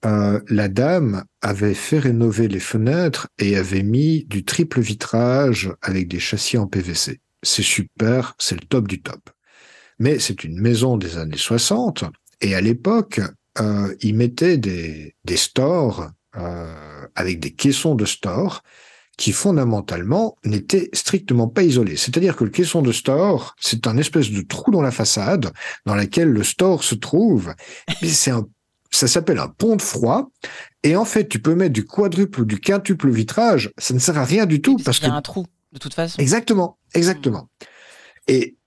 Euh, 0.05 0.39
la 0.47 0.67
dame 0.67 1.25
avait 1.41 1.73
fait 1.73 1.99
rénover 1.99 2.47
les 2.47 2.59
fenêtres 2.59 3.27
et 3.37 3.57
avait 3.57 3.83
mis 3.83 4.25
du 4.25 4.43
triple 4.45 4.79
vitrage 4.79 5.71
avec 5.81 6.07
des 6.07 6.19
châssis 6.19 6.57
en 6.57 6.67
PVC. 6.67 7.19
C'est 7.43 7.63
super, 7.63 8.35
c'est 8.39 8.59
le 8.59 8.65
top 8.67 8.87
du 8.87 9.01
top. 9.01 9.29
Mais 9.99 10.19
c'est 10.19 10.43
une 10.43 10.59
maison 10.59 10.97
des 10.97 11.17
années 11.17 11.37
60 11.37 12.05
et 12.39 12.55
à 12.55 12.61
l'époque, 12.61 13.21
euh, 13.59 13.93
ils 13.99 14.15
mettaient 14.15 14.57
des 14.57 15.13
stores 15.35 16.09
euh, 16.38 17.05
avec 17.15 17.39
des 17.39 17.51
caissons 17.51 17.95
de 17.95 18.05
stores 18.05 18.63
qui 19.17 19.33
fondamentalement 19.33 20.38
n'était 20.45 20.89
strictement 20.93 21.47
pas 21.47 21.63
isolé. 21.63 21.95
C'est-à-dire 21.95 22.35
que 22.35 22.43
le 22.43 22.50
caisson 22.50 22.81
de 22.81 22.91
store, 22.91 23.55
c'est 23.59 23.85
un 23.85 23.97
espèce 23.97 24.31
de 24.31 24.41
trou 24.41 24.71
dans 24.71 24.81
la 24.81 24.91
façade 24.91 25.51
dans 25.85 25.93
laquelle 25.93 26.29
le 26.29 26.43
store 26.43 26.83
se 26.83 26.95
trouve. 26.95 27.53
c'est 28.01 28.31
un, 28.31 28.47
ça 28.91 29.07
s'appelle 29.07 29.39
un 29.39 29.47
pont 29.47 29.75
de 29.75 29.81
froid. 29.81 30.31
Et 30.83 30.95
en 30.95 31.05
fait, 31.05 31.27
tu 31.27 31.39
peux 31.39 31.55
mettre 31.55 31.73
du 31.73 31.85
quadruple 31.85 32.41
ou 32.41 32.45
du 32.45 32.59
quintuple 32.59 33.09
vitrage, 33.09 33.71
ça 33.77 33.93
ne 33.93 34.00
sert 34.00 34.17
à 34.17 34.25
rien 34.25 34.45
du 34.45 34.61
tout 34.61 34.77
parce, 34.77 35.00
qu'il 35.00 35.07
y 35.07 35.11
a 35.11 35.15
un 35.15 35.21
trou 35.21 35.45
de 35.71 35.79
toute 35.79 35.93
façon. 35.93 36.19
Exactement, 36.19 36.77
exactement. 36.93 37.50
Et 38.27 38.57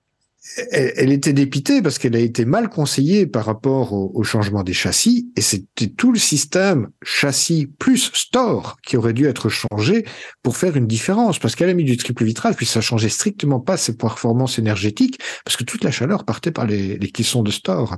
elle, 0.70 1.10
était 1.10 1.32
dépitée 1.32 1.80
parce 1.80 1.98
qu'elle 1.98 2.14
a 2.14 2.20
été 2.20 2.44
mal 2.44 2.68
conseillée 2.68 3.26
par 3.26 3.46
rapport 3.46 3.92
au, 3.92 4.22
changement 4.24 4.62
des 4.62 4.72
châssis 4.72 5.30
et 5.36 5.40
c'était 5.40 5.88
tout 5.88 6.12
le 6.12 6.18
système 6.18 6.90
châssis 7.02 7.66
plus 7.66 8.10
store 8.12 8.78
qui 8.82 8.96
aurait 8.96 9.14
dû 9.14 9.26
être 9.26 9.48
changé 9.48 10.04
pour 10.42 10.56
faire 10.56 10.76
une 10.76 10.86
différence 10.86 11.38
parce 11.38 11.56
qu'elle 11.56 11.70
a 11.70 11.74
mis 11.74 11.84
du 11.84 11.96
triple 11.96 12.24
vitrage 12.24 12.56
puis 12.56 12.66
ça 12.66 12.80
changeait 12.80 13.08
strictement 13.08 13.60
pas 13.60 13.76
ses 13.76 13.96
performances 13.96 14.58
énergétiques 14.58 15.18
parce 15.44 15.56
que 15.56 15.64
toute 15.64 15.82
la 15.82 15.90
chaleur 15.90 16.24
partait 16.24 16.52
par 16.52 16.66
les, 16.66 16.98
les 16.98 17.10
caissons 17.10 17.42
de 17.42 17.50
store. 17.50 17.96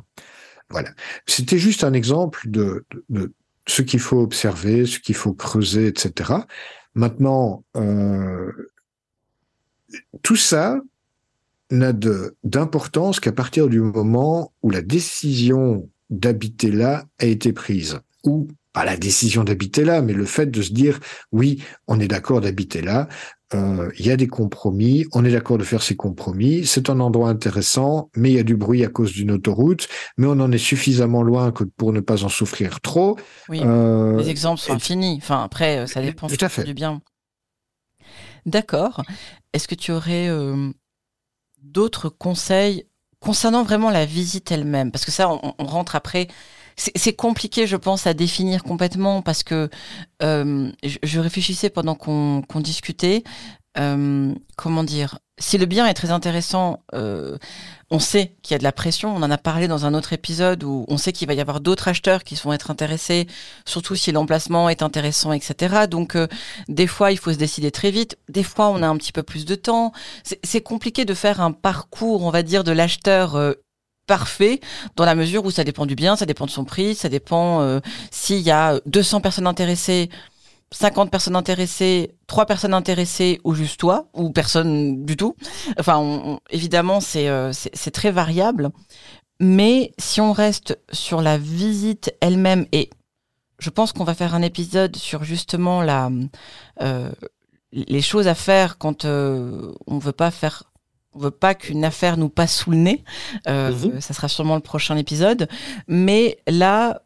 Voilà. 0.70 0.90
C'était 1.26 1.58
juste 1.58 1.84
un 1.84 1.92
exemple 1.92 2.40
de, 2.48 2.86
de, 3.08 3.32
ce 3.66 3.82
qu'il 3.82 4.00
faut 4.00 4.20
observer, 4.20 4.86
ce 4.86 4.98
qu'il 4.98 5.14
faut 5.14 5.32
creuser, 5.32 5.88
etc. 5.88 6.32
Maintenant, 6.94 7.64
euh, 7.76 8.50
tout 10.22 10.36
ça, 10.36 10.80
n'a 11.70 11.92
d'importance 12.44 13.20
qu'à 13.20 13.32
partir 13.32 13.68
du 13.68 13.80
moment 13.80 14.52
où 14.62 14.70
la 14.70 14.82
décision 14.82 15.88
d'habiter 16.10 16.70
là 16.70 17.04
a 17.18 17.26
été 17.26 17.52
prise. 17.52 18.00
Ou 18.24 18.48
pas 18.72 18.84
la 18.84 18.96
décision 18.96 19.42
d'habiter 19.42 19.84
là, 19.84 20.02
mais 20.02 20.12
le 20.12 20.26
fait 20.26 20.46
de 20.46 20.62
se 20.62 20.72
dire 20.72 21.00
oui, 21.32 21.62
on 21.88 21.98
est 21.98 22.08
d'accord 22.08 22.40
d'habiter 22.40 22.82
là, 22.82 23.08
euh, 23.54 23.90
il 23.98 24.06
y 24.06 24.10
a 24.10 24.16
des 24.16 24.26
compromis, 24.26 25.06
on 25.12 25.24
est 25.24 25.30
d'accord 25.30 25.56
de 25.56 25.64
faire 25.64 25.82
ces 25.82 25.94
compromis, 25.94 26.66
c'est 26.66 26.90
un 26.90 26.98
endroit 26.98 27.28
intéressant, 27.28 28.10
mais 28.16 28.30
il 28.30 28.36
y 28.36 28.38
a 28.40 28.42
du 28.42 28.56
bruit 28.56 28.84
à 28.84 28.88
cause 28.88 29.12
d'une 29.12 29.30
autoroute, 29.30 29.88
mais 30.18 30.26
on 30.26 30.32
en 30.40 30.50
est 30.50 30.58
suffisamment 30.58 31.22
loin 31.22 31.52
que 31.52 31.64
pour 31.64 31.92
ne 31.92 32.00
pas 32.00 32.24
en 32.24 32.28
souffrir 32.28 32.80
trop. 32.80 33.16
Oui, 33.48 33.60
euh, 33.64 34.18
les 34.18 34.30
exemples 34.30 34.60
sont 34.60 34.72
infinis. 34.72 35.18
Enfin, 35.22 35.42
après, 35.44 35.86
ça 35.86 36.02
dépend 36.02 36.26
tout 36.26 36.36
à 36.40 36.48
fait. 36.48 36.64
du 36.64 36.74
bien. 36.74 37.00
D'accord. 38.46 39.02
Est-ce 39.52 39.68
que 39.68 39.74
tu 39.74 39.92
aurais 39.92 40.28
euh, 40.28 40.70
d'autres 41.62 42.08
conseils 42.08 42.86
concernant 43.20 43.62
vraiment 43.62 43.90
la 43.90 44.06
visite 44.06 44.50
elle-même? 44.52 44.90
Parce 44.92 45.04
que 45.04 45.10
ça, 45.10 45.28
on, 45.30 45.64
rentre 45.64 45.96
après. 45.96 46.28
C'est 46.76 47.14
compliqué, 47.14 47.66
je 47.66 47.76
pense, 47.76 48.06
à 48.06 48.12
définir 48.12 48.62
complètement 48.62 49.22
parce 49.22 49.42
que 49.42 49.70
euh, 50.22 50.70
je, 50.82 51.20
réfléchissais 51.20 51.70
pendant 51.70 51.94
qu'on 51.94 52.60
discutait. 52.60 53.24
Euh, 53.78 54.34
comment 54.56 54.84
dire? 54.84 55.18
Si 55.38 55.58
le 55.58 55.66
bien 55.66 55.86
est 55.86 55.94
très 55.94 56.10
intéressant, 56.10 56.82
euh, 56.94 57.36
on 57.90 57.98
sait 57.98 58.36
qu'il 58.42 58.54
y 58.54 58.56
a 58.56 58.58
de 58.58 58.64
la 58.64 58.72
pression. 58.72 59.14
On 59.14 59.22
en 59.22 59.30
a 59.30 59.36
parlé 59.36 59.68
dans 59.68 59.84
un 59.84 59.92
autre 59.92 60.14
épisode 60.14 60.64
où 60.64 60.86
on 60.88 60.96
sait 60.96 61.12
qu'il 61.12 61.28
va 61.28 61.34
y 61.34 61.40
avoir 61.42 61.60
d'autres 61.60 61.88
acheteurs 61.88 62.24
qui 62.24 62.36
vont 62.36 62.54
être 62.54 62.70
intéressés, 62.70 63.26
surtout 63.66 63.96
si 63.96 64.12
l'emplacement 64.12 64.70
est 64.70 64.82
intéressant, 64.82 65.32
etc. 65.32 65.86
Donc, 65.90 66.16
euh, 66.16 66.26
des 66.68 66.86
fois, 66.86 67.12
il 67.12 67.18
faut 67.18 67.32
se 67.32 67.38
décider 67.38 67.70
très 67.70 67.90
vite. 67.90 68.16
Des 68.30 68.42
fois, 68.42 68.70
on 68.70 68.82
a 68.82 68.88
un 68.88 68.96
petit 68.96 69.12
peu 69.12 69.22
plus 69.22 69.44
de 69.44 69.54
temps. 69.54 69.92
C'est 70.42 70.62
compliqué 70.62 71.04
de 71.04 71.14
faire 71.14 71.42
un 71.42 71.52
parcours, 71.52 72.22
on 72.22 72.30
va 72.30 72.42
dire, 72.42 72.64
de 72.64 72.72
l'acheteur 72.72 73.54
parfait 74.06 74.60
dans 74.94 75.04
la 75.04 75.14
mesure 75.14 75.44
où 75.44 75.50
ça 75.50 75.64
dépend 75.64 75.84
du 75.84 75.96
bien, 75.96 76.16
ça 76.16 76.26
dépend 76.26 76.46
de 76.46 76.50
son 76.50 76.64
prix, 76.64 76.94
ça 76.94 77.08
dépend 77.08 77.80
s'il 78.10 78.40
y 78.40 78.50
a 78.50 78.80
200 78.86 79.20
personnes 79.20 79.46
intéressées 79.46 80.10
50 80.76 81.10
personnes 81.10 81.36
intéressées, 81.36 82.14
3 82.26 82.44
personnes 82.44 82.74
intéressées 82.74 83.40
ou 83.44 83.54
juste 83.54 83.80
toi 83.80 84.08
ou 84.12 84.30
personne 84.30 85.06
du 85.06 85.16
tout. 85.16 85.34
Enfin, 85.78 86.38
évidemment, 86.50 86.98
euh, 87.16 87.52
c'est 87.52 87.90
très 87.90 88.10
variable. 88.10 88.70
Mais 89.40 89.92
si 89.98 90.20
on 90.20 90.32
reste 90.32 90.78
sur 90.92 91.22
la 91.22 91.38
visite 91.38 92.14
elle-même, 92.20 92.66
et 92.72 92.90
je 93.58 93.70
pense 93.70 93.92
qu'on 93.92 94.04
va 94.04 94.14
faire 94.14 94.34
un 94.34 94.42
épisode 94.42 94.96
sur 94.96 95.24
justement 95.24 95.80
la, 95.80 96.10
euh, 96.82 97.10
les 97.72 98.02
choses 98.02 98.28
à 98.28 98.34
faire 98.34 98.76
quand 98.76 99.06
euh, 99.06 99.72
on 99.86 99.98
veut 99.98 100.12
pas 100.12 100.30
faire 100.30 100.64
on 101.14 101.18
veut 101.18 101.30
pas 101.30 101.54
qu'une 101.54 101.86
affaire 101.86 102.18
nous 102.18 102.28
passe 102.28 102.54
sous 102.54 102.70
le 102.70 102.76
nez. 102.76 103.02
Mhm. 103.46 104.02
Ça 104.02 104.12
sera 104.12 104.28
sûrement 104.28 104.56
le 104.56 104.60
prochain 104.60 104.98
épisode. 104.98 105.48
Mais 105.88 106.36
là, 106.46 107.00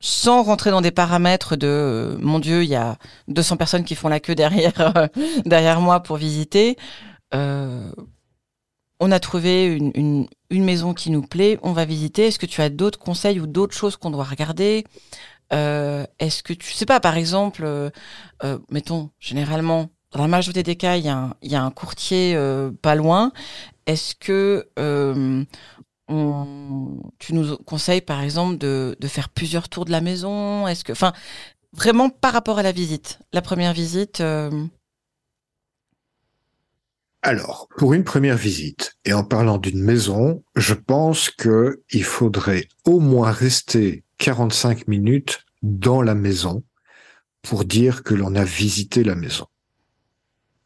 sans 0.00 0.42
rentrer 0.42 0.70
dans 0.70 0.80
des 0.80 0.90
paramètres 0.90 1.56
de 1.56 1.66
euh, 1.66 2.16
mon 2.20 2.38
Dieu, 2.38 2.64
il 2.64 2.70
y 2.70 2.74
a 2.74 2.96
200 3.28 3.56
personnes 3.58 3.84
qui 3.84 3.94
font 3.94 4.08
la 4.08 4.18
queue 4.18 4.34
derrière 4.34 4.96
euh, 4.96 5.06
derrière 5.44 5.80
moi 5.80 6.00
pour 6.00 6.16
visiter. 6.16 6.76
Euh, 7.34 7.92
on 8.98 9.12
a 9.12 9.20
trouvé 9.20 9.66
une, 9.66 9.92
une, 9.94 10.26
une, 10.50 10.64
maison 10.64 10.94
qui 10.94 11.10
nous 11.10 11.22
plaît, 11.22 11.58
on 11.62 11.72
va 11.72 11.84
visiter. 11.84 12.26
Est-ce 12.26 12.38
que 12.38 12.46
tu 12.46 12.60
as 12.62 12.70
d'autres 12.70 12.98
conseils 12.98 13.40
ou 13.40 13.46
d'autres 13.46 13.74
choses 13.74 13.96
qu'on 13.96 14.10
doit 14.10 14.24
regarder? 14.24 14.84
Est-ce 15.50 16.42
que 16.42 16.52
tu 16.52 16.72
sais 16.72 16.86
pas, 16.86 17.00
par 17.00 17.16
exemple, 17.16 17.90
mettons 18.70 19.10
généralement 19.18 19.88
dans 20.12 20.20
la 20.20 20.28
majorité 20.28 20.62
des 20.62 20.76
cas, 20.76 20.96
il 20.96 21.04
y 21.04 21.08
a 21.08 21.16
un, 21.16 21.34
il 21.42 21.50
y 21.50 21.56
a 21.56 21.62
un 21.62 21.70
courtier 21.70 22.38
pas 22.82 22.94
loin. 22.94 23.32
Est-ce 23.86 24.14
que 24.14 24.68
tu 27.18 27.34
nous 27.34 27.56
conseilles 27.58 28.00
par 28.00 28.20
exemple 28.20 28.58
de, 28.58 28.96
faire 29.06 29.28
plusieurs 29.28 29.68
tours 29.68 29.84
de 29.84 29.90
la 29.90 30.00
maison? 30.00 30.66
Est-ce 30.66 30.84
que, 30.84 30.92
enfin, 30.92 31.12
vraiment 31.72 32.10
par 32.10 32.32
rapport 32.32 32.58
à 32.58 32.62
la 32.62 32.72
visite, 32.72 33.20
la 33.32 33.42
première 33.42 33.72
visite. 33.72 34.20
Euh, 34.20 34.66
Alors, 37.22 37.68
pour 37.76 37.94
une 37.94 38.04
première 38.04 38.36
visite, 38.36 38.96
et 39.04 39.12
en 39.12 39.24
parlant 39.24 39.58
d'une 39.58 39.82
maison, 39.82 40.42
je 40.56 40.74
pense 40.74 41.30
que 41.30 41.82
il 41.92 42.04
faudrait 42.04 42.66
au 42.84 42.98
moins 43.00 43.30
rester 43.30 44.04
45 44.18 44.88
minutes 44.88 45.44
dans 45.62 46.02
la 46.02 46.14
maison 46.14 46.62
pour 47.42 47.64
dire 47.64 48.02
que 48.02 48.14
l'on 48.14 48.34
a 48.34 48.44
visité 48.44 49.04
la 49.04 49.14
maison. 49.14 49.46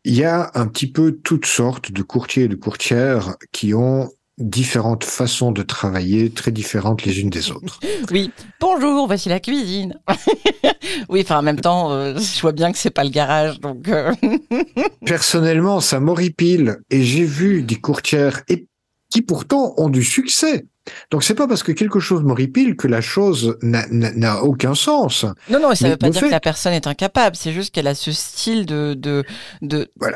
Il 0.05 0.15
y 0.15 0.25
a 0.25 0.51
un 0.55 0.67
petit 0.67 0.91
peu 0.91 1.13
toutes 1.13 1.47
sortes 1.47 1.91
de 1.91 2.03
courtiers 2.03 2.45
et 2.45 2.49
de 2.49 2.57
courtières 2.57 3.37
qui 3.53 3.73
ont 3.75 4.11
différentes 4.39 5.05
façons 5.05 5.53
de 5.53 5.63
travailler, 5.63 6.31
très 6.31 6.51
différentes 6.51 7.05
les 7.05 7.21
unes 7.21 7.31
des 7.31 7.51
autres. 7.51 7.81
Oui, 8.11 8.31
bonjour, 8.61 9.07
voici 9.07 9.29
la 9.29 9.41
cuisine. 9.41 9.99
oui, 11.09 11.21
enfin 11.23 11.39
en 11.39 11.43
même 11.43 11.61
temps, 11.61 11.93
euh, 11.93 12.19
je 12.19 12.41
vois 12.41 12.53
bien 12.53 12.71
que 12.71 12.79
c'est 12.79 12.91
pas 12.91 13.05
le 13.05 13.11
garage, 13.11 13.59
donc. 13.61 13.89
Euh. 13.89 14.13
Personnellement, 15.07 15.81
ça 15.81 16.01
m'horripile 16.01 16.79
et 16.91 17.03
j'ai 17.03 17.25
vu 17.25 17.63
des 17.63 17.77
courtières 17.77 18.43
et 18.49 18.67
qui 19.11 19.23
pourtant 19.23 19.75
ont 19.79 19.89
du 19.89 20.05
succès 20.05 20.67
donc 21.11 21.25
c'est 21.25 21.35
pas 21.35 21.47
parce 21.47 21.63
que 21.63 21.73
quelque 21.73 22.01
chose 22.01 22.23
m'horripile 22.23 22.77
que 22.77 22.89
la 22.89 23.01
chose 23.01 23.57
n'a 23.63 24.43
aucun 24.43 24.75
sens. 24.75 25.25
Non 25.49 25.61
non, 25.61 25.75
ça 25.75 25.87
ne 25.87 25.93
veut 25.93 25.97
pas 25.97 26.11
dire 26.11 26.23
que 26.23 26.27
la 26.27 26.41
personne 26.41 26.73
est 26.73 26.87
incapable. 26.87 27.37
C'est 27.37 27.53
juste 27.53 27.75
qu'elle 27.75 27.87
a 27.87 27.95
ce 27.95 28.13
style 28.13 28.67
de 28.67 28.95
de 28.95 29.25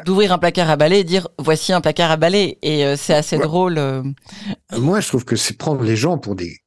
d'ouvrir 0.04 0.32
un 0.32 0.38
placard 0.38 0.68
à 0.70 0.76
balai 0.76 1.00
et 1.00 1.04
dire 1.04 1.28
voici 1.38 1.72
un 1.72 1.80
placard 1.80 2.10
à 2.10 2.16
balai 2.16 2.58
et 2.62 2.84
euh, 2.84 2.96
c'est 2.96 3.14
assez 3.14 3.38
drôle. 3.38 3.78
Euh. 3.78 4.02
Moi 4.76 5.00
je 5.00 5.08
trouve 5.08 5.24
que 5.24 5.36
c'est 5.36 5.56
prendre 5.56 5.82
les 5.82 5.96
gens 5.96 6.18
pour 6.18 6.34
des 6.34 6.58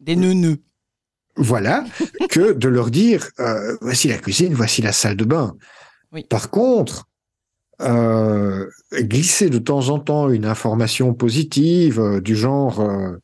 des 0.00 0.16
neuneux. 0.16 0.62
voilà, 1.36 1.84
que 2.30 2.52
de 2.52 2.68
leur 2.68 2.90
dire 2.90 3.28
euh, 3.38 3.76
voici 3.80 4.08
la 4.08 4.18
cuisine, 4.18 4.52
voici 4.54 4.82
la 4.82 4.92
salle 4.92 5.16
de 5.16 5.24
bain. 5.24 5.54
Oui. 6.12 6.24
Par 6.24 6.50
contre, 6.50 7.06
euh, 7.80 8.66
glisser 8.92 9.48
de 9.48 9.58
temps 9.58 9.88
en 9.88 9.98
temps 9.98 10.28
une 10.28 10.44
information 10.44 11.14
positive 11.14 11.98
euh, 11.98 12.20
du 12.20 12.36
genre 12.36 12.80
euh, 12.80 13.16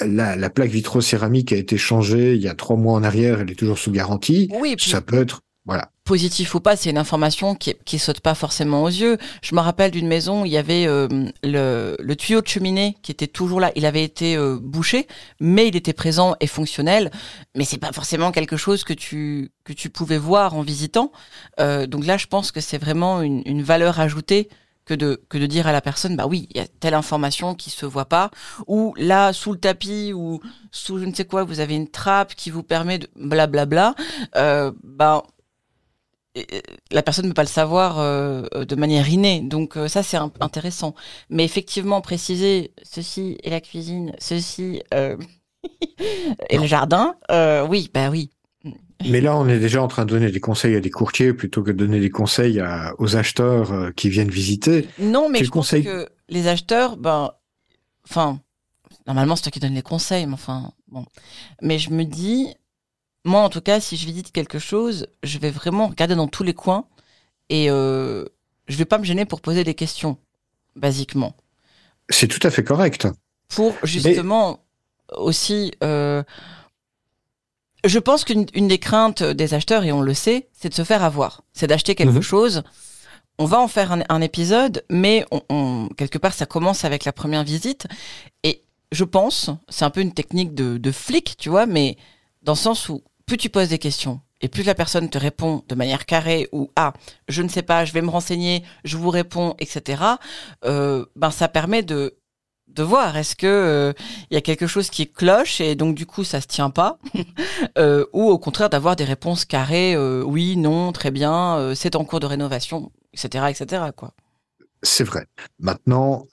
la, 0.00 0.36
la, 0.36 0.50
plaque 0.50 0.70
vitrocéramique 0.70 1.52
a 1.52 1.56
été 1.56 1.76
changée 1.76 2.34
il 2.34 2.40
y 2.40 2.48
a 2.48 2.54
trois 2.54 2.76
mois 2.76 2.94
en 2.94 3.02
arrière, 3.02 3.40
elle 3.40 3.50
est 3.50 3.58
toujours 3.58 3.78
sous 3.78 3.92
garantie. 3.92 4.48
Oui, 4.60 4.76
puis... 4.76 4.90
ça 4.90 5.00
peut 5.00 5.18
être 5.20 5.42
voilà. 5.66 5.90
Positif 6.08 6.54
ou 6.54 6.60
pas, 6.60 6.74
c'est 6.74 6.88
une 6.88 6.96
information 6.96 7.54
qui, 7.54 7.74
qui 7.84 7.98
saute 7.98 8.20
pas 8.20 8.34
forcément 8.34 8.82
aux 8.82 8.88
yeux. 8.88 9.18
Je 9.42 9.54
me 9.54 9.60
rappelle 9.60 9.90
d'une 9.90 10.08
maison 10.08 10.40
où 10.40 10.46
il 10.46 10.52
y 10.52 10.56
avait 10.56 10.86
euh, 10.86 11.06
le, 11.42 11.96
le, 11.98 12.16
tuyau 12.16 12.40
de 12.40 12.48
cheminée 12.48 12.96
qui 13.02 13.12
était 13.12 13.26
toujours 13.26 13.60
là. 13.60 13.72
Il 13.76 13.84
avait 13.84 14.04
été 14.04 14.34
euh, 14.34 14.58
bouché, 14.58 15.06
mais 15.38 15.68
il 15.68 15.76
était 15.76 15.92
présent 15.92 16.34
et 16.40 16.46
fonctionnel. 16.46 17.10
Mais 17.54 17.64
c'est 17.64 17.76
pas 17.76 17.92
forcément 17.92 18.32
quelque 18.32 18.56
chose 18.56 18.84
que 18.84 18.94
tu 18.94 19.50
que 19.64 19.74
tu 19.74 19.90
pouvais 19.90 20.16
voir 20.16 20.54
en 20.54 20.62
visitant. 20.62 21.12
Euh, 21.60 21.86
donc 21.86 22.06
là, 22.06 22.16
je 22.16 22.26
pense 22.26 22.52
que 22.52 22.62
c'est 22.62 22.78
vraiment 22.78 23.20
une, 23.20 23.42
une 23.44 23.62
valeur 23.62 24.00
ajoutée 24.00 24.48
que 24.86 24.94
de 24.94 25.22
que 25.28 25.36
de 25.36 25.44
dire 25.44 25.66
à 25.66 25.72
la 25.72 25.82
personne 25.82 26.16
bah 26.16 26.26
oui 26.26 26.48
il 26.50 26.56
y 26.56 26.60
a 26.60 26.66
telle 26.66 26.94
information 26.94 27.54
qui 27.54 27.68
se 27.68 27.84
voit 27.84 28.06
pas 28.06 28.30
ou 28.66 28.94
là 28.96 29.34
sous 29.34 29.52
le 29.52 29.58
tapis 29.58 30.14
ou 30.14 30.40
sous 30.70 30.98
je 30.98 31.04
ne 31.04 31.14
sais 31.14 31.26
quoi 31.26 31.44
vous 31.44 31.60
avez 31.60 31.74
une 31.74 31.90
trappe 31.90 32.34
qui 32.34 32.48
vous 32.48 32.62
permet 32.62 32.98
de 32.98 33.08
blablabla 33.14 33.94
euh, 34.36 34.72
ben 34.82 35.22
la 36.90 37.02
personne 37.02 37.24
ne 37.24 37.30
peut 37.30 37.34
pas 37.34 37.42
le 37.42 37.48
savoir 37.48 37.98
euh, 37.98 38.42
de 38.64 38.76
manière 38.76 39.08
innée. 39.08 39.40
Donc 39.40 39.76
euh, 39.76 39.88
ça, 39.88 40.02
c'est 40.02 40.18
intéressant. 40.40 40.94
Mais 41.30 41.44
effectivement, 41.44 42.00
préciser 42.00 42.72
ceci 42.82 43.38
est 43.42 43.50
la 43.50 43.60
cuisine, 43.60 44.12
ceci 44.18 44.82
euh, 44.94 45.16
est 46.48 46.58
le 46.58 46.66
jardin, 46.66 47.14
euh, 47.30 47.66
oui, 47.66 47.90
bah 47.92 48.10
oui. 48.10 48.30
Mais 49.08 49.20
là, 49.20 49.36
on 49.36 49.48
est 49.48 49.60
déjà 49.60 49.82
en 49.82 49.88
train 49.88 50.04
de 50.04 50.10
donner 50.10 50.30
des 50.30 50.40
conseils 50.40 50.74
à 50.74 50.80
des 50.80 50.90
courtiers 50.90 51.32
plutôt 51.32 51.62
que 51.62 51.70
de 51.70 51.76
donner 51.76 52.00
des 52.00 52.10
conseils 52.10 52.58
à, 52.58 52.94
aux 52.98 53.16
acheteurs 53.16 53.72
euh, 53.72 53.90
qui 53.92 54.08
viennent 54.08 54.30
visiter. 54.30 54.88
Non, 54.98 55.28
mais 55.28 55.38
Quel 55.38 55.46
je 55.46 55.50
conseil 55.52 55.82
pense 55.84 55.92
que 55.92 56.08
les 56.28 56.48
acheteurs, 56.48 56.96
ben, 56.96 57.30
enfin, 58.08 58.40
normalement, 59.06 59.36
c'est 59.36 59.42
toi 59.42 59.52
qui 59.52 59.60
donnes 59.60 59.74
les 59.74 59.82
conseils, 59.82 60.26
mais 60.26 60.34
enfin, 60.34 60.72
bon. 60.88 61.04
Mais 61.62 61.78
je 61.78 61.90
me 61.90 62.04
dis, 62.04 62.54
moi, 63.24 63.40
en 63.42 63.48
tout 63.48 63.60
cas, 63.60 63.80
si 63.80 63.96
je 63.96 64.06
visite 64.06 64.32
quelque 64.32 64.58
chose, 64.58 65.06
je 65.22 65.38
vais 65.38 65.50
vraiment 65.50 65.88
regarder 65.88 66.14
dans 66.14 66.28
tous 66.28 66.42
les 66.44 66.54
coins 66.54 66.86
et 67.50 67.70
euh, 67.70 68.24
je 68.68 68.76
vais 68.76 68.84
pas 68.84 68.98
me 68.98 69.04
gêner 69.04 69.24
pour 69.24 69.40
poser 69.40 69.64
des 69.64 69.74
questions, 69.74 70.18
basiquement. 70.76 71.34
C'est 72.10 72.28
tout 72.28 72.44
à 72.46 72.50
fait 72.50 72.64
correct. 72.64 73.06
Pour 73.48 73.74
justement 73.82 74.60
aussi, 75.16 75.72
euh, 75.82 76.22
je 77.84 77.98
pense 77.98 78.24
qu'une 78.24 78.46
une 78.54 78.68
des 78.68 78.78
craintes 78.78 79.22
des 79.22 79.54
acheteurs, 79.54 79.84
et 79.84 79.92
on 79.92 80.02
le 80.02 80.14
sait, 80.14 80.48
c'est 80.52 80.68
de 80.68 80.74
se 80.74 80.84
faire 80.84 81.02
avoir. 81.02 81.42
C'est 81.52 81.66
d'acheter 81.66 81.94
quelque 81.94 82.16
Mhm. 82.16 82.22
chose. 82.22 82.62
On 83.38 83.44
va 83.44 83.60
en 83.60 83.68
faire 83.68 83.92
un, 83.92 84.02
un 84.08 84.20
épisode, 84.20 84.84
mais 84.90 85.24
on, 85.30 85.42
on- 85.48 85.88
quelque 85.96 86.18
part, 86.18 86.34
ça 86.34 86.44
commence 86.46 86.84
avec 86.84 87.04
la 87.04 87.12
première 87.12 87.44
visite. 87.44 87.86
Et 88.42 88.62
je 88.90 89.04
pense, 89.04 89.50
c'est 89.68 89.84
un 89.84 89.90
peu 89.90 90.00
une 90.00 90.12
technique 90.12 90.54
de, 90.54 90.76
de 90.76 90.90
flic, 90.92 91.36
tu 91.38 91.48
vois, 91.48 91.66
mais 91.66 91.96
dans 92.48 92.54
le 92.54 92.56
sens 92.56 92.88
où 92.88 93.02
plus 93.26 93.36
tu 93.36 93.50
poses 93.50 93.68
des 93.68 93.78
questions 93.78 94.22
et 94.40 94.48
plus 94.48 94.62
la 94.62 94.74
personne 94.74 95.10
te 95.10 95.18
répond 95.18 95.62
de 95.68 95.74
manière 95.74 96.06
carrée 96.06 96.48
ou 96.50 96.70
ah 96.76 96.94
je 97.28 97.42
ne 97.42 97.48
sais 97.48 97.60
pas, 97.60 97.84
je 97.84 97.92
vais 97.92 98.00
me 98.00 98.08
renseigner, 98.08 98.64
je 98.84 98.96
vous 98.96 99.10
réponds, 99.10 99.54
etc. 99.58 100.02
Euh, 100.64 101.04
ben 101.14 101.30
ça 101.30 101.48
permet 101.48 101.82
de 101.82 102.14
voir 102.78 103.18
est-ce 103.18 103.36
que 103.36 103.46
euh, 103.46 103.92
il 104.30 104.34
y 104.34 104.38
a 104.38 104.40
quelque 104.40 104.66
chose 104.66 104.88
qui 104.88 105.12
cloche 105.12 105.60
et 105.60 105.74
donc 105.74 105.94
du 105.94 106.06
coup 106.06 106.24
ça 106.24 106.40
se 106.40 106.46
tient 106.46 106.70
pas 106.70 106.98
Euh, 107.76 108.06
ou 108.14 108.22
au 108.30 108.38
contraire 108.38 108.70
d'avoir 108.70 108.96
des 108.96 109.04
réponses 109.04 109.44
carrées 109.44 109.94
oui 110.22 110.56
non 110.56 110.92
très 110.92 111.10
bien 111.10 111.74
c'est 111.74 111.96
en 111.96 112.04
cours 112.04 112.20
de 112.20 112.26
rénovation 112.26 112.92
etc 113.12 113.44
etc 113.50 113.82
quoi 113.94 114.14
C'est 114.82 115.04
vrai. 115.04 115.26
Maintenant, 115.58 116.26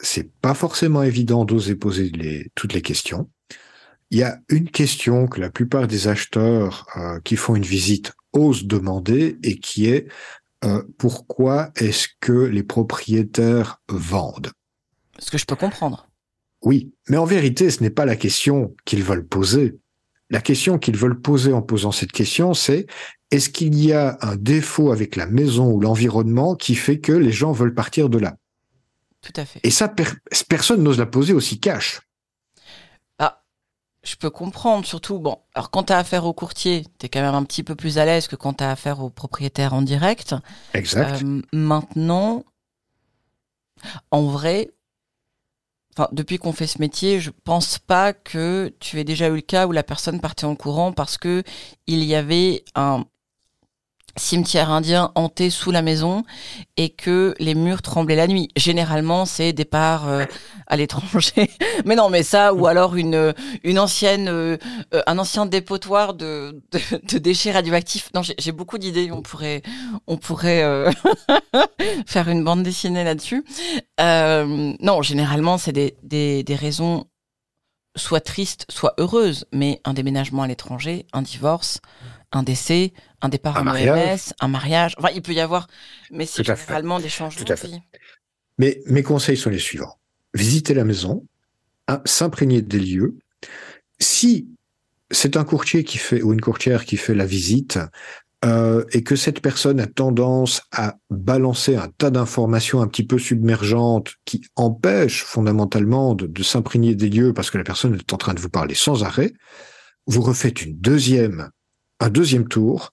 c'est 0.00 0.30
pas 0.42 0.54
forcément 0.54 1.02
évident 1.02 1.44
d'oser 1.44 1.74
poser 1.74 2.12
toutes 2.54 2.74
les 2.74 2.82
questions. 2.82 3.30
Il 4.10 4.18
y 4.18 4.22
a 4.22 4.38
une 4.48 4.70
question 4.70 5.26
que 5.26 5.40
la 5.40 5.50
plupart 5.50 5.86
des 5.86 6.08
acheteurs 6.08 6.86
euh, 6.96 7.20
qui 7.20 7.36
font 7.36 7.56
une 7.56 7.64
visite 7.64 8.12
osent 8.32 8.64
demander 8.64 9.38
et 9.42 9.58
qui 9.58 9.86
est 9.86 10.08
euh, 10.64 10.82
pourquoi 10.96 11.70
est-ce 11.76 12.08
que 12.20 12.32
les 12.32 12.62
propriétaires 12.62 13.80
vendent? 13.88 14.50
Ce 15.18 15.30
que 15.30 15.38
je 15.38 15.44
peux 15.44 15.56
comprendre 15.56 16.08
Oui, 16.62 16.92
mais 17.08 17.16
en 17.16 17.24
vérité, 17.26 17.70
ce 17.70 17.82
n'est 17.82 17.90
pas 17.90 18.06
la 18.06 18.16
question 18.16 18.74
qu'ils 18.84 19.02
veulent 19.02 19.26
poser. 19.26 19.78
La 20.30 20.40
question 20.40 20.78
qu'ils 20.78 20.96
veulent 20.96 21.20
poser 21.20 21.52
en 21.52 21.62
posant 21.62 21.92
cette 21.92 22.12
question, 22.12 22.54
c'est 22.54 22.86
est-ce 23.30 23.50
qu'il 23.50 23.78
y 23.78 23.92
a 23.92 24.18
un 24.22 24.36
défaut 24.36 24.90
avec 24.90 25.16
la 25.16 25.26
maison 25.26 25.70
ou 25.70 25.80
l'environnement 25.80 26.54
qui 26.54 26.74
fait 26.74 26.98
que 26.98 27.12
les 27.12 27.32
gens 27.32 27.52
veulent 27.52 27.74
partir 27.74 28.08
de 28.08 28.18
là? 28.18 28.36
Tout 29.20 29.32
à 29.36 29.44
fait 29.44 29.60
Et 29.62 29.70
ça, 29.70 29.88
per- 29.88 30.04
personne 30.48 30.82
n'ose 30.82 30.98
la 30.98 31.06
poser 31.06 31.32
aussi 31.34 31.60
cash. 31.60 32.00
Je 34.02 34.16
peux 34.16 34.30
comprendre 34.30 34.86
surtout 34.86 35.18
bon 35.18 35.38
alors 35.54 35.70
quand 35.70 35.84
tu 35.84 35.92
as 35.92 35.98
affaire 35.98 36.24
au 36.24 36.32
courtier 36.32 36.84
tu 36.98 37.06
es 37.06 37.08
quand 37.08 37.20
même 37.20 37.34
un 37.34 37.44
petit 37.44 37.62
peu 37.62 37.74
plus 37.74 37.98
à 37.98 38.04
l'aise 38.04 38.28
que 38.28 38.36
quand 38.36 38.54
tu 38.54 38.64
as 38.64 38.70
affaire 38.70 39.00
au 39.00 39.10
propriétaire 39.10 39.74
en 39.74 39.82
direct 39.82 40.34
Exact. 40.74 41.22
Euh, 41.22 41.42
maintenant, 41.52 42.44
en 44.10 44.22
vrai, 44.26 44.70
enfin, 45.96 46.08
depuis 46.12 46.38
qu'on 46.38 46.52
fait 46.52 46.66
ce 46.66 46.78
métier, 46.78 47.20
je 47.20 47.30
pense 47.44 47.78
pas 47.78 48.12
que 48.12 48.74
tu 48.80 48.98
aies 48.98 49.04
déjà 49.04 49.28
eu 49.28 49.36
le 49.36 49.40
cas 49.40 49.66
où 49.66 49.72
la 49.72 49.82
personne 49.82 50.20
partait 50.20 50.44
en 50.46 50.56
courant 50.56 50.92
parce 50.92 51.18
que 51.18 51.42
il 51.86 52.04
y 52.04 52.14
avait 52.14 52.64
un 52.74 53.04
cimetière 54.18 54.70
indien 54.70 55.12
hanté 55.14 55.50
sous 55.50 55.70
la 55.70 55.82
maison 55.82 56.24
et 56.76 56.90
que 56.90 57.34
les 57.38 57.54
murs 57.54 57.82
tremblaient 57.82 58.16
la 58.16 58.26
nuit. 58.26 58.48
Généralement, 58.56 59.24
c'est 59.24 59.52
départ 59.52 60.08
euh, 60.08 60.24
à 60.66 60.76
l'étranger. 60.76 61.50
mais 61.84 61.96
non, 61.96 62.10
mais 62.10 62.22
ça 62.22 62.54
ou 62.54 62.66
alors 62.66 62.96
une 62.96 63.34
une 63.64 63.78
ancienne 63.78 64.28
euh, 64.28 64.56
euh, 64.94 65.02
un 65.06 65.18
ancien 65.18 65.46
dépotoir 65.46 66.14
de 66.14 66.60
de, 66.72 67.18
déchets 67.18 67.52
radioactifs. 67.52 68.10
Non, 68.14 68.22
j'ai 68.22 68.52
beaucoup 68.52 68.78
d'idées. 68.78 69.10
On 69.12 69.22
pourrait 69.22 69.62
on 70.06 70.16
pourrait 70.16 70.62
euh, 70.62 70.90
faire 72.06 72.28
une 72.28 72.44
bande 72.44 72.62
dessinée 72.62 73.04
là-dessus. 73.04 73.44
Euh, 74.00 74.74
non, 74.80 75.02
généralement, 75.02 75.58
c'est 75.58 75.72
des, 75.72 75.96
des, 76.02 76.42
des 76.42 76.54
raisons 76.54 77.06
soit 77.96 78.20
tristes, 78.20 78.66
soit 78.68 78.94
heureuses, 78.98 79.46
mais 79.52 79.80
un 79.84 79.92
déménagement 79.92 80.42
à 80.42 80.46
l'étranger, 80.46 81.06
un 81.12 81.22
divorce, 81.22 81.80
un 82.32 82.42
décès, 82.42 82.92
un 83.20 83.28
départ 83.28 83.56
Un 83.56 83.62
en 83.62 83.64
mariage. 83.64 84.20
Un 84.40 84.48
mariage. 84.48 84.94
Enfin, 84.98 85.10
il 85.14 85.22
peut 85.22 85.32
y 85.32 85.40
avoir, 85.40 85.66
mais 86.10 86.26
c'est 86.26 86.44
généralement 86.44 87.00
des 87.00 87.08
changements 87.08 87.44
Tout 87.44 87.52
à 87.52 87.56
fait. 87.56 87.70
Mais 88.58 88.80
mes 88.86 89.02
conseils 89.02 89.36
sont 89.36 89.50
les 89.50 89.58
suivants. 89.58 89.98
Visiter 90.34 90.74
la 90.74 90.84
maison, 90.84 91.26
hein, 91.86 92.00
s'imprégner 92.04 92.62
des 92.62 92.80
lieux. 92.80 93.16
Si 93.98 94.48
c'est 95.10 95.36
un 95.36 95.44
courtier 95.44 95.84
qui 95.84 95.98
fait 95.98 96.22
ou 96.22 96.32
une 96.32 96.40
courtière 96.40 96.84
qui 96.84 96.96
fait 96.96 97.14
la 97.14 97.24
visite 97.24 97.78
euh, 98.44 98.84
et 98.92 99.02
que 99.02 99.16
cette 99.16 99.40
personne 99.40 99.80
a 99.80 99.86
tendance 99.86 100.62
à 100.70 100.96
balancer 101.10 101.76
un 101.76 101.88
tas 101.88 102.10
d'informations 102.10 102.82
un 102.82 102.86
petit 102.86 103.04
peu 103.04 103.18
submergentes 103.18 104.14
qui 104.24 104.42
empêchent 104.54 105.24
fondamentalement 105.24 106.14
de, 106.14 106.26
de 106.26 106.42
s'imprégner 106.42 106.94
des 106.94 107.08
lieux 107.08 107.32
parce 107.32 107.50
que 107.50 107.58
la 107.58 107.64
personne 107.64 107.94
est 107.94 108.12
en 108.12 108.16
train 108.16 108.34
de 108.34 108.40
vous 108.40 108.50
parler 108.50 108.74
sans 108.74 109.02
arrêt, 109.02 109.32
vous 110.06 110.22
refaites 110.22 110.62
une 110.62 110.76
deuxième, 110.76 111.50
un 112.00 112.10
deuxième 112.10 112.46
tour 112.46 112.92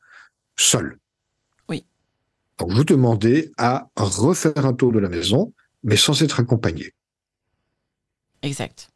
seul. 0.56 0.98
Oui. 1.70 1.86
Donc 2.60 2.72
vous 2.72 2.84
demandez 2.84 3.52
à 3.58 3.89
refaire 3.96 4.65
un 4.65 4.74
tour 4.74 4.91
de 4.91 5.00
la 5.00 5.10
maison, 5.10 5.54
mais 5.84 5.98
sans 5.98 6.22
être 6.22 6.39
accompagné. 6.39 6.94
Exact. 8.41 8.89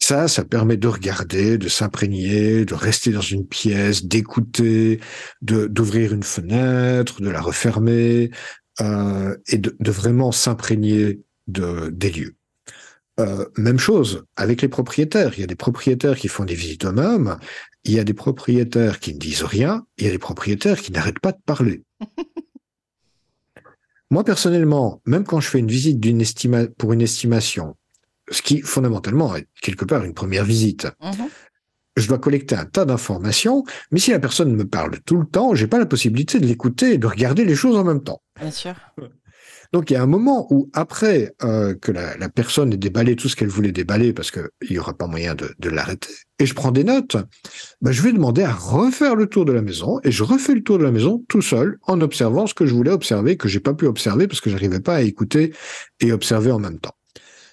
Ça, 0.00 0.26
ça 0.26 0.44
permet 0.44 0.76
de 0.76 0.88
regarder, 0.88 1.58
de 1.58 1.68
s'imprégner, 1.68 2.64
de 2.64 2.74
rester 2.74 3.12
dans 3.12 3.20
une 3.20 3.46
pièce, 3.46 4.04
d'écouter, 4.04 5.00
d'ouvrir 5.42 6.12
une 6.12 6.24
fenêtre, 6.24 7.22
de 7.22 7.30
la 7.30 7.40
refermer 7.40 8.32
euh, 8.80 9.36
et 9.46 9.58
de, 9.58 9.76
de 9.78 9.90
vraiment 9.92 10.32
s'imprégner 10.32 11.20
de 11.46 11.90
des 11.90 12.10
lieux. 12.10 12.34
Euh, 13.20 13.46
même 13.56 13.78
chose 13.78 14.24
avec 14.36 14.62
les 14.62 14.68
propriétaires. 14.68 15.32
Il 15.36 15.40
y 15.40 15.44
a 15.44 15.46
des 15.46 15.54
propriétaires 15.54 16.16
qui 16.16 16.28
font 16.28 16.44
des 16.44 16.54
visites 16.54 16.84
eux-mêmes. 16.84 17.36
Il 17.84 17.92
y 17.92 17.98
a 17.98 18.04
des 18.04 18.14
propriétaires 18.14 19.00
qui 19.00 19.12
ne 19.14 19.18
disent 19.18 19.42
rien. 19.42 19.84
Il 19.98 20.04
y 20.04 20.08
a 20.08 20.10
des 20.12 20.18
propriétaires 20.18 20.80
qui 20.80 20.92
n'arrêtent 20.92 21.18
pas 21.20 21.32
de 21.32 21.40
parler. 21.44 21.82
Moi, 24.10 24.24
personnellement, 24.24 25.00
même 25.06 25.24
quand 25.24 25.40
je 25.40 25.48
fais 25.48 25.58
une 25.58 25.68
visite 25.70 25.98
d'une 25.98 26.20
estima 26.20 26.66
pour 26.66 26.92
une 26.92 27.00
estimation, 27.00 27.76
ce 28.30 28.42
qui 28.42 28.60
fondamentalement 28.60 29.34
est 29.34 29.46
quelque 29.62 29.84
part 29.86 30.04
une 30.04 30.12
première 30.14 30.44
visite, 30.44 30.86
Mhm. 31.02 31.28
je 31.96 32.08
dois 32.08 32.18
collecter 32.18 32.54
un 32.54 32.66
tas 32.66 32.84
d'informations, 32.84 33.64
mais 33.90 33.98
si 33.98 34.10
la 34.10 34.18
personne 34.18 34.54
me 34.54 34.66
parle 34.66 35.00
tout 35.06 35.16
le 35.16 35.26
temps, 35.26 35.54
j'ai 35.54 35.66
pas 35.66 35.78
la 35.78 35.86
possibilité 35.86 36.38
de 36.40 36.46
l'écouter 36.46 36.94
et 36.94 36.98
de 36.98 37.06
regarder 37.06 37.44
les 37.44 37.54
choses 37.54 37.76
en 37.76 37.84
même 37.84 38.02
temps. 38.02 38.22
Bien 38.38 38.50
sûr. 38.50 38.74
Donc 39.72 39.90
il 39.90 39.94
y 39.94 39.96
a 39.96 40.02
un 40.02 40.06
moment 40.06 40.46
où 40.50 40.68
après 40.74 41.34
euh, 41.42 41.74
que 41.74 41.90
la, 41.90 42.14
la, 42.18 42.28
personne 42.28 42.74
ait 42.74 42.76
déballé 42.76 43.16
tout 43.16 43.30
ce 43.30 43.36
qu'elle 43.36 43.48
voulait 43.48 43.72
déballer, 43.72 44.12
parce 44.12 44.30
qu'il 44.30 44.50
n'y 44.70 44.78
aura 44.78 44.92
pas 44.92 45.06
moyen 45.06 45.34
de, 45.34 45.54
de 45.58 45.70
l'arrêter, 45.70 46.12
et 46.42 46.46
je 46.46 46.54
prends 46.54 46.72
des 46.72 46.82
notes, 46.82 47.16
ben, 47.82 47.92
je 47.92 48.02
vais 48.02 48.12
demander 48.12 48.42
à 48.42 48.52
refaire 48.52 49.14
le 49.14 49.28
tour 49.28 49.44
de 49.44 49.52
la 49.52 49.62
maison, 49.62 50.00
et 50.02 50.10
je 50.10 50.24
refais 50.24 50.54
le 50.54 50.62
tour 50.64 50.76
de 50.76 50.82
la 50.82 50.90
maison 50.90 51.24
tout 51.28 51.40
seul, 51.40 51.78
en 51.82 52.00
observant 52.00 52.48
ce 52.48 52.54
que 52.54 52.66
je 52.66 52.74
voulais 52.74 52.90
observer, 52.90 53.36
que 53.36 53.46
j'ai 53.46 53.60
pas 53.60 53.74
pu 53.74 53.86
observer 53.86 54.26
parce 54.26 54.40
que 54.40 54.50
j'arrivais 54.50 54.80
pas 54.80 54.96
à 54.96 55.02
écouter 55.02 55.54
et 56.00 56.10
observer 56.10 56.50
en 56.50 56.58
même 56.58 56.80
temps. 56.80 56.96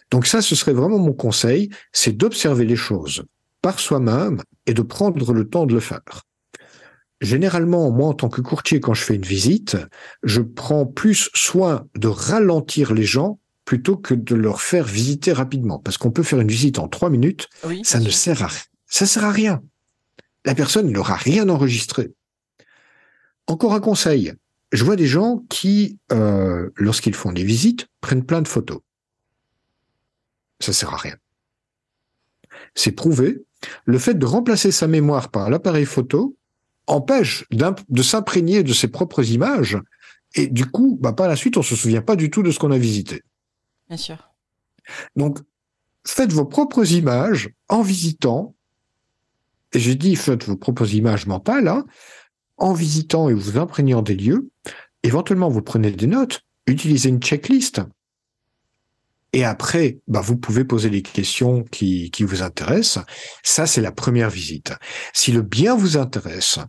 Donc 0.10 0.26
ça, 0.26 0.42
ce 0.42 0.56
serait 0.56 0.74
vraiment 0.74 0.98
mon 0.98 1.14
conseil, 1.14 1.70
c'est 1.92 2.18
d'observer 2.18 2.66
les 2.66 2.76
choses 2.76 3.24
par 3.62 3.80
soi-même 3.80 4.42
et 4.66 4.74
de 4.74 4.82
prendre 4.82 5.34
le 5.34 5.48
temps 5.48 5.68
de 5.68 5.76
le 5.76 5.80
faire. 5.80 6.26
Généralement, 7.22 7.92
moi, 7.92 8.08
en 8.08 8.14
tant 8.14 8.30
que 8.30 8.42
courtier, 8.42 8.80
quand 8.80 8.96
je 8.96 9.04
fais 9.04 9.16
une 9.16 9.22
visite, 9.22 9.78
je 10.24 10.42
prends 10.42 10.88
plus 10.88 11.30
soin 11.36 11.86
de 11.96 12.08
ralentir 12.08 12.96
les 12.96 13.04
gens 13.04 13.40
plutôt 13.66 13.98
que 13.98 14.16
de 14.16 14.34
leur 14.34 14.62
faire 14.62 14.86
visiter 14.86 15.32
rapidement. 15.32 15.78
Parce 15.78 16.00
qu'on 16.00 16.10
peut 16.10 16.24
faire 16.24 16.40
une 16.40 16.48
visite 16.48 16.80
en 16.80 16.88
trois 16.88 17.12
minutes, 17.12 17.50
ça 17.84 18.00
ne 18.00 18.10
sert 18.10 18.42
à 18.42 18.48
rien. 18.48 18.62
Ça 18.90 19.06
sert 19.06 19.24
à 19.24 19.32
rien. 19.32 19.64
La 20.46 20.56
personne 20.56 20.92
n'aura 20.92 21.16
rien 21.16 21.48
enregistré. 21.48 22.12
Encore 23.48 23.74
un 23.74 23.80
conseil. 23.80 24.34
Je 24.72 24.84
vois 24.84 24.96
des 24.96 25.08
gens 25.08 25.44
qui, 25.50 25.98
euh, 26.12 26.70
lorsqu'ils 26.76 27.16
font 27.16 27.32
des 27.32 27.44
visites, 27.44 27.88
prennent 28.02 28.26
plein 28.26 28.42
de 28.42 28.48
photos. 28.48 28.82
Ça 30.60 30.74
sert 30.74 30.94
à 30.94 30.98
rien. 30.98 31.16
C'est 32.76 32.92
prouvé. 32.92 33.44
Le 33.86 33.98
fait 33.98 34.14
de 34.14 34.26
remplacer 34.26 34.72
sa 34.72 34.88
mémoire 34.88 35.30
par 35.30 35.50
l'appareil 35.50 35.86
photo, 35.86 36.36
empêche 36.88 37.46
de 37.52 38.02
s'imprégner 38.02 38.64
de 38.64 38.74
ses 38.74 38.88
propres 38.88 39.32
images. 39.32 39.78
Et 40.36 40.48
du 40.48 40.66
coup, 40.66 40.98
bah, 41.02 41.14
par 41.14 41.28
la 41.28 41.36
suite, 41.36 41.58
on 41.58 41.62
se 41.62 41.76
souvient 41.76 42.02
pas 42.02 42.16
du 42.16 42.30
tout 42.30 42.44
de 42.44 42.52
ce 42.52 42.60
qu'on 42.60 42.72
a 42.72 42.78
visité. 42.78 43.24
Bien 43.88 43.98
sûr. 43.98 44.30
Donc, 45.16 45.40
faites 46.06 46.32
vos 46.32 46.46
propres 46.46 46.92
images 46.92 47.50
en 47.68 47.82
visitant. 47.82 48.56
Et 49.74 49.80
j'ai 49.80 49.96
dit, 49.96 50.16
faites 50.16 50.46
vos 50.46 50.58
propres 50.58 50.94
images 50.94 51.28
mentales, 51.28 51.68
hein, 51.68 51.86
en 52.58 52.74
visitant 52.74 53.30
et 53.30 53.34
vous 53.34 53.58
imprégnant 53.58 54.02
des 54.02 54.16
lieux. 54.16 54.50
Éventuellement, 55.04 55.50
vous 55.50 55.62
prenez 55.62 55.92
des 55.92 56.08
notes, 56.08 56.42
utilisez 56.68 57.10
une 57.10 57.22
checklist. 57.22 57.82
Et 59.32 59.46
après, 59.46 60.00
bah, 60.08 60.22
vous 60.22 60.38
pouvez 60.38 60.66
poser 60.66 60.90
les 60.90 61.04
questions 61.04 61.64
qui, 61.64 62.10
qui 62.12 62.24
vous 62.24 62.42
intéressent. 62.42 63.04
Ça, 63.44 63.68
c'est 63.68 63.82
la 63.82 63.92
première 63.92 64.30
visite. 64.30 64.74
Si 65.14 65.32
le 65.32 65.44
bien 65.44 65.76
vous 65.76 65.98
intéresse, 65.98 66.60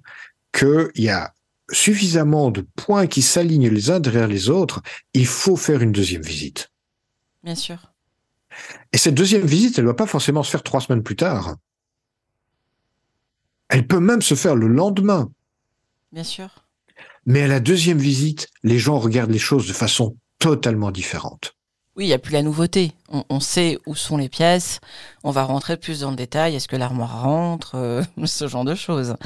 qu'il 0.52 0.90
y 0.96 1.08
a 1.08 1.32
suffisamment 1.72 2.50
de 2.50 2.66
points 2.76 3.06
qui 3.06 3.22
s'alignent 3.22 3.68
les 3.68 3.90
uns 3.90 4.00
derrière 4.00 4.26
les 4.26 4.50
autres, 4.50 4.82
il 5.14 5.26
faut 5.26 5.56
faire 5.56 5.82
une 5.82 5.92
deuxième 5.92 6.22
visite. 6.22 6.68
Bien 7.42 7.54
sûr. 7.54 7.92
Et 8.92 8.98
cette 8.98 9.14
deuxième 9.14 9.46
visite, 9.46 9.78
elle 9.78 9.84
ne 9.84 9.88
doit 9.88 9.96
pas 9.96 10.06
forcément 10.06 10.42
se 10.42 10.50
faire 10.50 10.62
trois 10.62 10.80
semaines 10.80 11.02
plus 11.02 11.16
tard. 11.16 11.56
Elle 13.70 13.87
peut 13.87 14.00
même 14.00 14.20
se 14.20 14.35
faire 14.35 14.56
le 14.56 14.66
lendemain. 14.66 15.30
Bien 16.12 16.24
sûr. 16.24 16.66
Mais 17.24 17.42
à 17.42 17.46
la 17.46 17.61
deuxième 17.61 17.98
visite, 17.98 18.48
les 18.64 18.78
gens 18.78 18.98
regardent 18.98 19.30
les 19.30 19.38
choses 19.38 19.68
de 19.68 19.72
façon 19.72 20.16
totalement 20.40 20.90
différente. 20.90 21.54
Oui, 21.96 22.04
il 22.04 22.09
n'y 22.09 22.14
a 22.14 22.18
plus 22.18 22.33
la 22.33 22.42
nouveauté. 22.42 22.92
On, 23.09 23.40
sait 23.40 23.78
où 23.87 23.94
sont 23.94 24.16
les 24.16 24.28
pièces. 24.28 24.80
On 25.22 25.30
va 25.30 25.44
rentrer 25.44 25.76
plus 25.76 26.00
dans 26.00 26.11
le 26.11 26.16
détail. 26.16 26.56
Est-ce 26.56 26.66
que 26.66 26.76
l'armoire 26.76 27.22
rentre 27.22 27.74
euh, 27.74 28.02
Ce 28.24 28.48
genre 28.48 28.64
de 28.64 28.74
choses. 28.74 29.16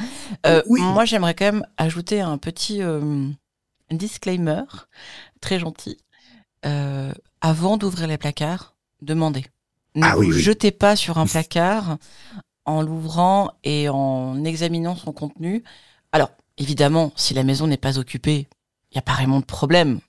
Euh, 0.46 0.62
moi, 0.66 1.04
j'aimerais 1.04 1.34
quand 1.34 1.46
même 1.46 1.66
ajouter 1.76 2.20
un 2.20 2.36
petit 2.36 2.82
euh, 2.82 3.28
disclaimer 3.90 4.64
très 5.40 5.58
gentil. 5.58 5.98
avant 7.40 7.76
d'ouvrir 7.76 8.08
les 8.08 8.18
placards, 8.18 8.74
demandez. 9.00 9.44
Ne 9.94 10.04
ah 10.04 10.16
vous 10.16 10.32
jetez 10.32 10.72
pas 10.72 10.96
sur 10.96 11.18
un 11.18 11.26
placard 11.26 11.98
en 12.64 12.82
l'ouvrant 12.82 13.52
et 13.64 13.88
en 13.88 14.44
examinant 14.44 14.96
son 14.96 15.12
contenu. 15.12 15.64
Alors, 16.12 16.30
évidemment, 16.58 17.12
si 17.16 17.34
la 17.34 17.44
maison 17.44 17.66
n'est 17.66 17.76
pas 17.76 17.98
occupée, 17.98 18.48
il 18.90 18.94
n'y 18.94 18.98
a 18.98 19.02
pas 19.02 19.14
vraiment 19.14 19.40
de 19.40 19.44
problème 19.44 20.00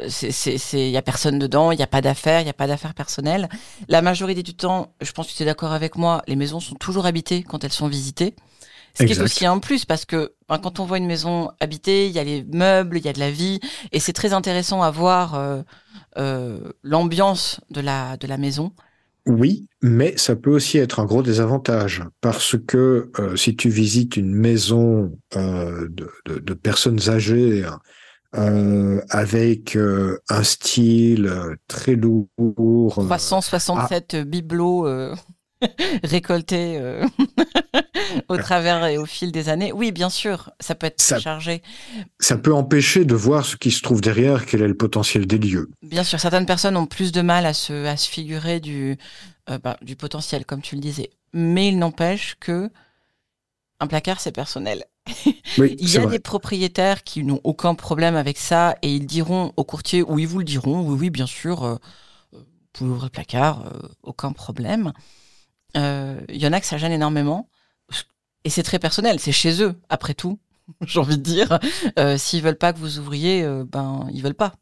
il 0.00 0.90
y 0.90 0.96
a 0.96 1.02
personne 1.02 1.38
dedans, 1.38 1.70
il 1.70 1.76
n'y 1.76 1.82
a 1.82 1.88
pas 1.88 2.00
d'affaires, 2.00 2.40
il 2.40 2.44
n'y 2.44 2.50
a 2.50 2.54
pas 2.54 2.66
d'affaires 2.66 2.94
personnelles. 2.94 3.48
La 3.88 4.02
majorité 4.02 4.42
du 4.42 4.54
temps, 4.54 4.94
je 5.00 5.12
pense 5.12 5.28
que 5.28 5.36
tu 5.36 5.42
es 5.42 5.46
d'accord 5.46 5.72
avec 5.72 5.96
moi, 5.96 6.22
les 6.26 6.36
maisons 6.36 6.60
sont 6.60 6.74
toujours 6.74 7.06
habitées 7.06 7.42
quand 7.42 7.64
elles 7.64 7.72
sont 7.72 7.88
visitées. 7.88 8.34
Ce 8.96 9.02
qui 9.02 9.12
est 9.12 9.20
aussi 9.20 9.44
un 9.44 9.58
plus 9.58 9.84
parce 9.84 10.04
que 10.04 10.34
ben, 10.48 10.58
quand 10.58 10.78
on 10.78 10.84
voit 10.84 10.98
une 10.98 11.06
maison 11.06 11.50
habitée, 11.58 12.06
il 12.06 12.12
y 12.12 12.20
a 12.20 12.24
les 12.24 12.44
meubles, 12.44 12.98
il 12.98 13.04
y 13.04 13.08
a 13.08 13.12
de 13.12 13.18
la 13.18 13.30
vie 13.30 13.58
et 13.90 13.98
c'est 13.98 14.12
très 14.12 14.32
intéressant 14.32 14.82
à 14.82 14.90
voir 14.92 15.34
euh, 15.34 15.62
euh, 16.16 16.72
l'ambiance 16.84 17.60
de 17.70 17.80
la, 17.80 18.16
de 18.16 18.28
la 18.28 18.38
maison. 18.38 18.72
Oui, 19.26 19.68
mais 19.82 20.14
ça 20.16 20.36
peut 20.36 20.50
aussi 20.50 20.78
être 20.78 21.00
un 21.00 21.06
gros 21.06 21.22
désavantage 21.22 22.04
parce 22.20 22.56
que 22.66 23.10
euh, 23.18 23.36
si 23.36 23.56
tu 23.56 23.70
visites 23.70 24.16
une 24.16 24.34
maison 24.34 25.18
de, 25.34 26.08
de, 26.26 26.54
personnes 26.54 27.08
âgées 27.08 27.64
euh, 28.36 29.00
avec 29.10 29.76
euh, 29.76 30.18
un 30.28 30.42
style 30.42 31.26
euh, 31.26 31.54
très 31.68 31.94
lourd. 31.94 32.28
367 32.88 34.16
ah. 34.18 34.24
bibelots 35.78 36.00
récoltés 36.04 36.80
au 38.28 38.36
travers 38.36 38.84
et 38.86 38.98
au 38.98 39.06
fil 39.06 39.32
des 39.32 39.48
années. 39.48 39.72
Oui, 39.72 39.92
bien 39.92 40.10
sûr, 40.10 40.50
ça 40.60 40.74
peut 40.74 40.86
être 40.86 41.00
ça, 41.00 41.18
chargé. 41.18 41.62
Ça 42.18 42.36
peut 42.36 42.52
empêcher 42.52 43.04
de 43.04 43.14
voir 43.14 43.44
ce 43.44 43.56
qui 43.56 43.70
se 43.70 43.82
trouve 43.82 44.00
derrière, 44.00 44.46
quel 44.46 44.62
est 44.62 44.68
le 44.68 44.76
potentiel 44.76 45.26
des 45.26 45.38
lieux. 45.38 45.70
Bien 45.82 46.04
sûr, 46.04 46.20
certaines 46.20 46.46
personnes 46.46 46.76
ont 46.76 46.86
plus 46.86 47.12
de 47.12 47.22
mal 47.22 47.46
à 47.46 47.52
se, 47.52 47.86
à 47.86 47.96
se 47.96 48.08
figurer 48.08 48.60
du, 48.60 48.96
bah, 49.62 49.76
du 49.82 49.96
potentiel, 49.96 50.44
comme 50.44 50.62
tu 50.62 50.74
le 50.74 50.80
disais. 50.80 51.10
Mais 51.32 51.68
il 51.68 51.78
n'empêche 51.78 52.36
que 52.40 52.70
un 53.80 53.86
placard, 53.86 54.20
c'est 54.20 54.32
personnel. 54.32 54.84
il 55.58 55.90
y 55.90 55.98
a 55.98 56.06
des 56.06 56.18
propriétaires 56.18 57.04
qui 57.04 57.24
n'ont 57.24 57.40
aucun 57.44 57.74
problème 57.74 58.16
avec 58.16 58.38
ça 58.38 58.76
et 58.82 58.94
ils 58.94 59.06
diront 59.06 59.52
au 59.56 59.64
courtier, 59.64 60.02
ou 60.02 60.18
ils 60.18 60.26
vous 60.26 60.38
le 60.38 60.44
diront, 60.44 60.80
oui, 60.80 60.96
oui, 60.98 61.10
bien 61.10 61.26
sûr, 61.26 61.64
euh, 61.64 61.76
vous 62.32 62.40
pouvez 62.72 62.90
ouvrir 62.90 63.04
le 63.04 63.10
placard, 63.10 63.66
euh, 63.66 63.88
aucun 64.02 64.32
problème. 64.32 64.92
Euh, 65.76 66.20
il 66.28 66.40
y 66.40 66.46
en 66.46 66.52
a 66.52 66.60
que 66.60 66.66
ça 66.66 66.78
gêne 66.78 66.92
énormément 66.92 67.48
et 68.44 68.50
c'est 68.50 68.62
très 68.62 68.78
personnel, 68.78 69.20
c'est 69.20 69.32
chez 69.32 69.62
eux, 69.62 69.74
après 69.88 70.12
tout, 70.12 70.38
j'ai 70.86 71.00
envie 71.00 71.16
de 71.16 71.22
dire. 71.22 71.58
S'ils 72.18 72.42
veulent 72.42 72.58
pas 72.58 72.72
que 72.72 72.78
vous 72.78 72.98
ouvriez, 72.98 73.42
ben, 73.66 74.06
ils 74.12 74.22
veulent 74.22 74.34
pas, 74.34 74.52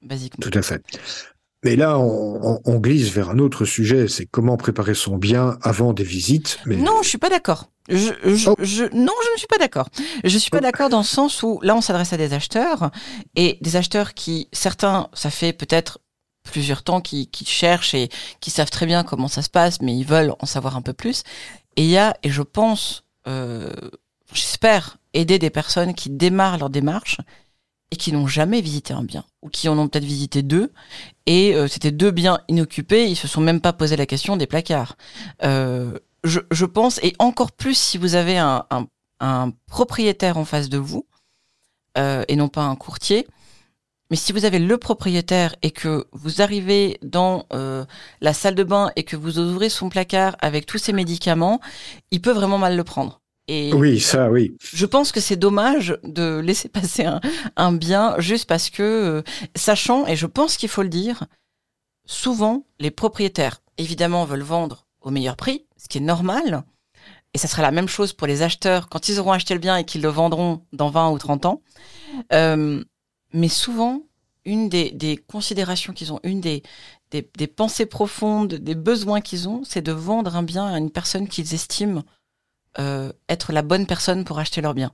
basiquement. 0.00 0.40
Tout 0.40 0.56
à 0.56 0.62
fait. 0.62 0.82
Mais 1.64 1.76
là, 1.76 1.98
on, 1.98 2.60
on, 2.64 2.78
glisse 2.78 3.10
vers 3.10 3.30
un 3.30 3.38
autre 3.38 3.64
sujet, 3.64 4.08
c'est 4.08 4.26
comment 4.26 4.56
préparer 4.56 4.94
son 4.94 5.16
bien 5.16 5.58
avant 5.62 5.92
des 5.92 6.02
visites. 6.02 6.58
Mais... 6.66 6.76
Non, 6.76 7.02
je 7.02 7.08
suis 7.08 7.18
pas 7.18 7.28
d'accord. 7.28 7.70
Je, 7.88 8.12
je, 8.24 8.50
oh. 8.50 8.56
je, 8.58 8.84
non, 8.84 9.12
je 9.24 9.32
ne 9.32 9.38
suis 9.38 9.46
pas 9.46 9.58
d'accord. 9.58 9.88
Je 10.24 10.38
suis 10.38 10.50
pas 10.50 10.58
oh. 10.58 10.62
d'accord 10.62 10.88
dans 10.88 10.98
le 10.98 11.04
sens 11.04 11.42
où 11.44 11.60
là, 11.62 11.76
on 11.76 11.80
s'adresse 11.80 12.12
à 12.12 12.16
des 12.16 12.32
acheteurs 12.32 12.90
et 13.36 13.58
des 13.60 13.76
acheteurs 13.76 14.14
qui, 14.14 14.48
certains, 14.52 15.08
ça 15.14 15.30
fait 15.30 15.52
peut-être 15.52 16.00
plusieurs 16.42 16.82
temps 16.82 17.00
qui, 17.00 17.28
qui 17.28 17.44
cherchent 17.44 17.94
et 17.94 18.08
qui 18.40 18.50
savent 18.50 18.70
très 18.70 18.86
bien 18.86 19.04
comment 19.04 19.28
ça 19.28 19.42
se 19.42 19.50
passe, 19.50 19.80
mais 19.80 19.96
ils 19.96 20.06
veulent 20.06 20.34
en 20.38 20.46
savoir 20.46 20.76
un 20.76 20.82
peu 20.82 20.92
plus. 20.92 21.22
Et 21.76 21.84
il 21.84 21.90
y 21.90 21.98
a, 21.98 22.16
et 22.22 22.30
je 22.30 22.42
pense, 22.42 23.04
euh, 23.26 23.72
j'espère 24.32 24.98
aider 25.14 25.38
des 25.38 25.50
personnes 25.50 25.94
qui 25.94 26.10
démarrent 26.10 26.58
leur 26.58 26.70
démarche 26.70 27.18
et 27.90 27.96
qui 27.96 28.12
n'ont 28.12 28.26
jamais 28.26 28.62
visité 28.62 28.94
un 28.94 29.04
bien, 29.04 29.24
ou 29.42 29.50
qui 29.50 29.68
en 29.68 29.78
ont 29.78 29.86
peut-être 29.86 30.04
visité 30.04 30.42
deux, 30.42 30.72
et 31.26 31.54
euh, 31.54 31.68
c'était 31.68 31.90
deux 31.90 32.10
biens 32.10 32.40
inoccupés, 32.48 33.10
ils 33.10 33.16
se 33.16 33.28
sont 33.28 33.42
même 33.42 33.60
pas 33.60 33.74
posé 33.74 33.96
la 33.96 34.06
question 34.06 34.38
des 34.38 34.46
placards. 34.46 34.96
Euh, 35.42 35.98
je, 36.24 36.40
je, 36.50 36.64
pense, 36.64 36.98
et 37.02 37.14
encore 37.18 37.52
plus 37.52 37.76
si 37.76 37.98
vous 37.98 38.14
avez 38.14 38.38
un, 38.38 38.64
un, 38.70 38.86
un 39.20 39.52
propriétaire 39.66 40.38
en 40.38 40.46
face 40.46 40.70
de 40.70 40.78
vous, 40.78 41.06
euh, 41.98 42.24
et 42.28 42.36
non 42.36 42.48
pas 42.48 42.62
un 42.62 42.76
courtier, 42.76 43.26
mais 44.12 44.16
si 44.16 44.34
vous 44.34 44.44
avez 44.44 44.58
le 44.58 44.76
propriétaire 44.76 45.56
et 45.62 45.70
que 45.70 46.06
vous 46.12 46.42
arrivez 46.42 46.98
dans 47.00 47.46
euh, 47.54 47.86
la 48.20 48.34
salle 48.34 48.54
de 48.54 48.62
bain 48.62 48.92
et 48.94 49.04
que 49.04 49.16
vous 49.16 49.38
ouvrez 49.38 49.70
son 49.70 49.88
placard 49.88 50.36
avec 50.40 50.66
tous 50.66 50.76
ses 50.76 50.92
médicaments, 50.92 51.62
il 52.10 52.20
peut 52.20 52.32
vraiment 52.32 52.58
mal 52.58 52.76
le 52.76 52.84
prendre 52.84 53.22
oui, 53.48 54.00
ça, 54.00 54.30
oui. 54.30 54.54
Je 54.62 54.84
pense 54.84 55.12
que 55.12 55.20
c'est 55.20 55.36
dommage 55.36 55.98
de 56.04 56.40
laisser 56.40 56.68
passer 56.80 57.06
un, 57.56 57.72
bien 57.72 58.14
juste 58.18 58.46
parce 58.46 58.68
que, 58.68 58.82
euh, 58.82 59.22
sachant, 59.56 60.06
et 60.06 60.14
je 60.14 60.26
pense 60.26 60.58
qu'il 60.58 60.68
faut 60.68 60.82
le 60.82 60.90
dire, 60.90 61.24
souvent, 62.04 62.66
les 62.80 62.90
propriétaires, 62.90 63.62
évidemment, 63.78 64.26
veulent 64.26 64.42
vendre 64.42 64.86
au 65.00 65.10
meilleur 65.10 65.36
prix, 65.36 65.64
ce 65.78 65.88
qui 65.88 65.96
est 65.96 66.02
normal. 66.02 66.64
Et 67.32 67.38
ça 67.38 67.48
sera 67.48 67.62
la 67.62 67.70
même 67.70 67.88
chose 67.88 68.12
pour 68.12 68.26
les 68.26 68.42
acheteurs 68.42 68.90
quand 68.90 69.08
ils 69.08 69.18
auront 69.18 69.32
acheté 69.32 69.54
le 69.54 69.60
bien 69.60 69.78
et 69.78 69.84
qu'ils 69.84 70.02
le 70.02 70.08
vendront 70.10 70.66
dans 70.74 70.90
20 70.90 71.10
ou 71.12 71.18
30 71.18 71.46
ans. 71.46 71.62
Euh, 72.34 72.84
mais 73.32 73.48
souvent, 73.48 74.02
une 74.44 74.68
des, 74.68 74.90
des 74.90 75.16
considérations 75.16 75.92
qu'ils 75.92 76.12
ont, 76.12 76.20
une 76.24 76.40
des, 76.40 76.62
des, 77.10 77.28
des 77.36 77.46
pensées 77.46 77.86
profondes, 77.86 78.54
des 78.54 78.74
besoins 78.74 79.20
qu'ils 79.20 79.48
ont, 79.48 79.62
c'est 79.64 79.82
de 79.82 79.92
vendre 79.92 80.36
un 80.36 80.42
bien 80.42 80.66
à 80.66 80.78
une 80.78 80.90
personne 80.90 81.28
qu'ils 81.28 81.54
estiment 81.54 82.02
euh, 82.78 83.12
être 83.28 83.52
la 83.52 83.62
bonne 83.62 83.86
personne 83.86 84.24
pour 84.24 84.38
acheter 84.38 84.60
leur 84.60 84.74
bien. 84.74 84.92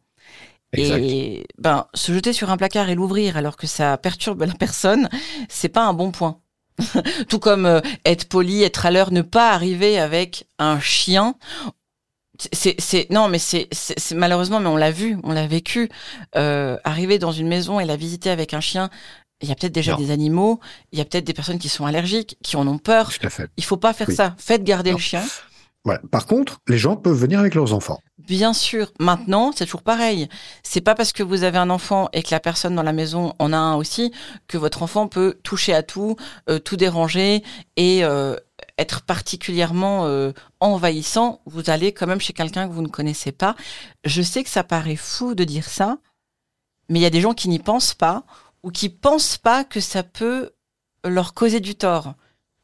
Et 0.74 1.46
ben, 1.56 1.86
se 1.94 2.12
jeter 2.12 2.32
sur 2.32 2.50
un 2.50 2.58
placard 2.58 2.90
et 2.90 2.94
l'ouvrir 2.94 3.36
alors 3.36 3.56
que 3.56 3.66
ça 3.66 3.96
perturbe 3.96 4.42
la 4.42 4.54
personne, 4.54 5.08
c'est 5.48 5.70
pas 5.70 5.86
un 5.86 5.94
bon 5.94 6.10
point. 6.10 6.40
Tout 7.28 7.38
comme 7.38 7.66
euh, 7.66 7.80
être 8.04 8.28
poli, 8.28 8.62
être 8.62 8.84
à 8.84 8.90
l'heure, 8.90 9.10
ne 9.12 9.22
pas 9.22 9.52
arriver 9.52 9.98
avec 9.98 10.46
un 10.58 10.78
chien. 10.78 11.36
C'est, 12.52 13.10
non, 13.10 13.28
mais 13.28 13.38
c'est, 13.38 13.68
malheureusement, 14.14 14.60
mais 14.60 14.68
on 14.68 14.76
l'a 14.76 14.92
vu, 14.92 15.18
on 15.24 15.32
l'a 15.32 15.46
vécu. 15.46 15.88
Euh, 16.36 16.76
arriver 16.84 17.18
dans 17.18 17.32
une 17.32 17.48
maison 17.48 17.80
et 17.80 17.84
la 17.84 17.96
visiter 17.96 18.30
avec 18.30 18.54
un 18.54 18.60
chien, 18.60 18.90
il 19.40 19.48
y 19.48 19.52
a 19.52 19.54
peut-être 19.54 19.72
déjà 19.72 19.94
des 19.94 20.10
animaux, 20.10 20.60
il 20.92 20.98
y 20.98 21.02
a 21.02 21.04
peut-être 21.04 21.24
des 21.24 21.34
personnes 21.34 21.58
qui 21.58 21.68
sont 21.68 21.86
allergiques, 21.86 22.36
qui 22.42 22.56
en 22.56 22.66
ont 22.66 22.78
peur. 22.78 23.12
Tout 23.12 23.26
à 23.26 23.30
fait. 23.30 23.48
Il 23.56 23.64
faut 23.64 23.76
pas 23.76 23.92
faire 23.92 24.10
ça. 24.10 24.34
Faites 24.38 24.64
garder 24.64 24.92
le 24.92 24.98
chien. 24.98 25.24
Par 26.10 26.26
contre, 26.26 26.60
les 26.68 26.78
gens 26.78 26.96
peuvent 26.96 27.16
venir 27.16 27.40
avec 27.40 27.54
leurs 27.54 27.72
enfants. 27.72 28.00
Bien 28.18 28.52
sûr. 28.52 28.92
Maintenant, 29.00 29.52
c'est 29.54 29.64
toujours 29.64 29.82
pareil. 29.82 30.28
C'est 30.62 30.80
pas 30.80 30.94
parce 30.94 31.12
que 31.12 31.22
vous 31.22 31.44
avez 31.44 31.58
un 31.58 31.70
enfant 31.70 32.08
et 32.12 32.22
que 32.22 32.28
la 32.30 32.40
personne 32.40 32.74
dans 32.74 32.82
la 32.82 32.92
maison 32.92 33.34
en 33.38 33.52
a 33.52 33.56
un 33.56 33.74
aussi 33.74 34.12
que 34.48 34.58
votre 34.58 34.82
enfant 34.82 35.08
peut 35.08 35.38
toucher 35.42 35.72
à 35.72 35.82
tout, 35.82 36.16
euh, 36.50 36.58
tout 36.58 36.76
déranger 36.76 37.42
et 37.76 38.04
euh, 38.04 38.36
être 38.78 39.02
particulièrement 39.02 40.06
euh, 40.06 40.32
envahissant. 40.60 41.42
Vous 41.44 41.68
allez 41.68 41.92
quand 41.92 42.06
même 42.06 42.20
chez 42.20 42.32
quelqu'un 42.32 42.68
que 42.68 42.72
vous 42.72 42.82
ne 42.82 42.88
connaissez 42.88 43.32
pas. 43.32 43.56
Je 44.04 44.22
sais 44.22 44.44
que 44.44 44.50
ça 44.50 44.64
paraît 44.64 44.96
fou 44.96 45.34
de 45.34 45.44
dire 45.44 45.68
ça, 45.68 45.98
mais 46.88 47.00
il 47.00 47.02
y 47.02 47.06
a 47.06 47.10
des 47.10 47.20
gens 47.20 47.34
qui 47.34 47.48
n'y 47.48 47.58
pensent 47.58 47.94
pas 47.94 48.24
ou 48.62 48.70
qui 48.70 48.88
pensent 48.88 49.36
pas 49.38 49.64
que 49.64 49.80
ça 49.80 50.02
peut 50.02 50.52
leur 51.04 51.34
causer 51.34 51.60
du 51.60 51.74
tort. 51.74 52.14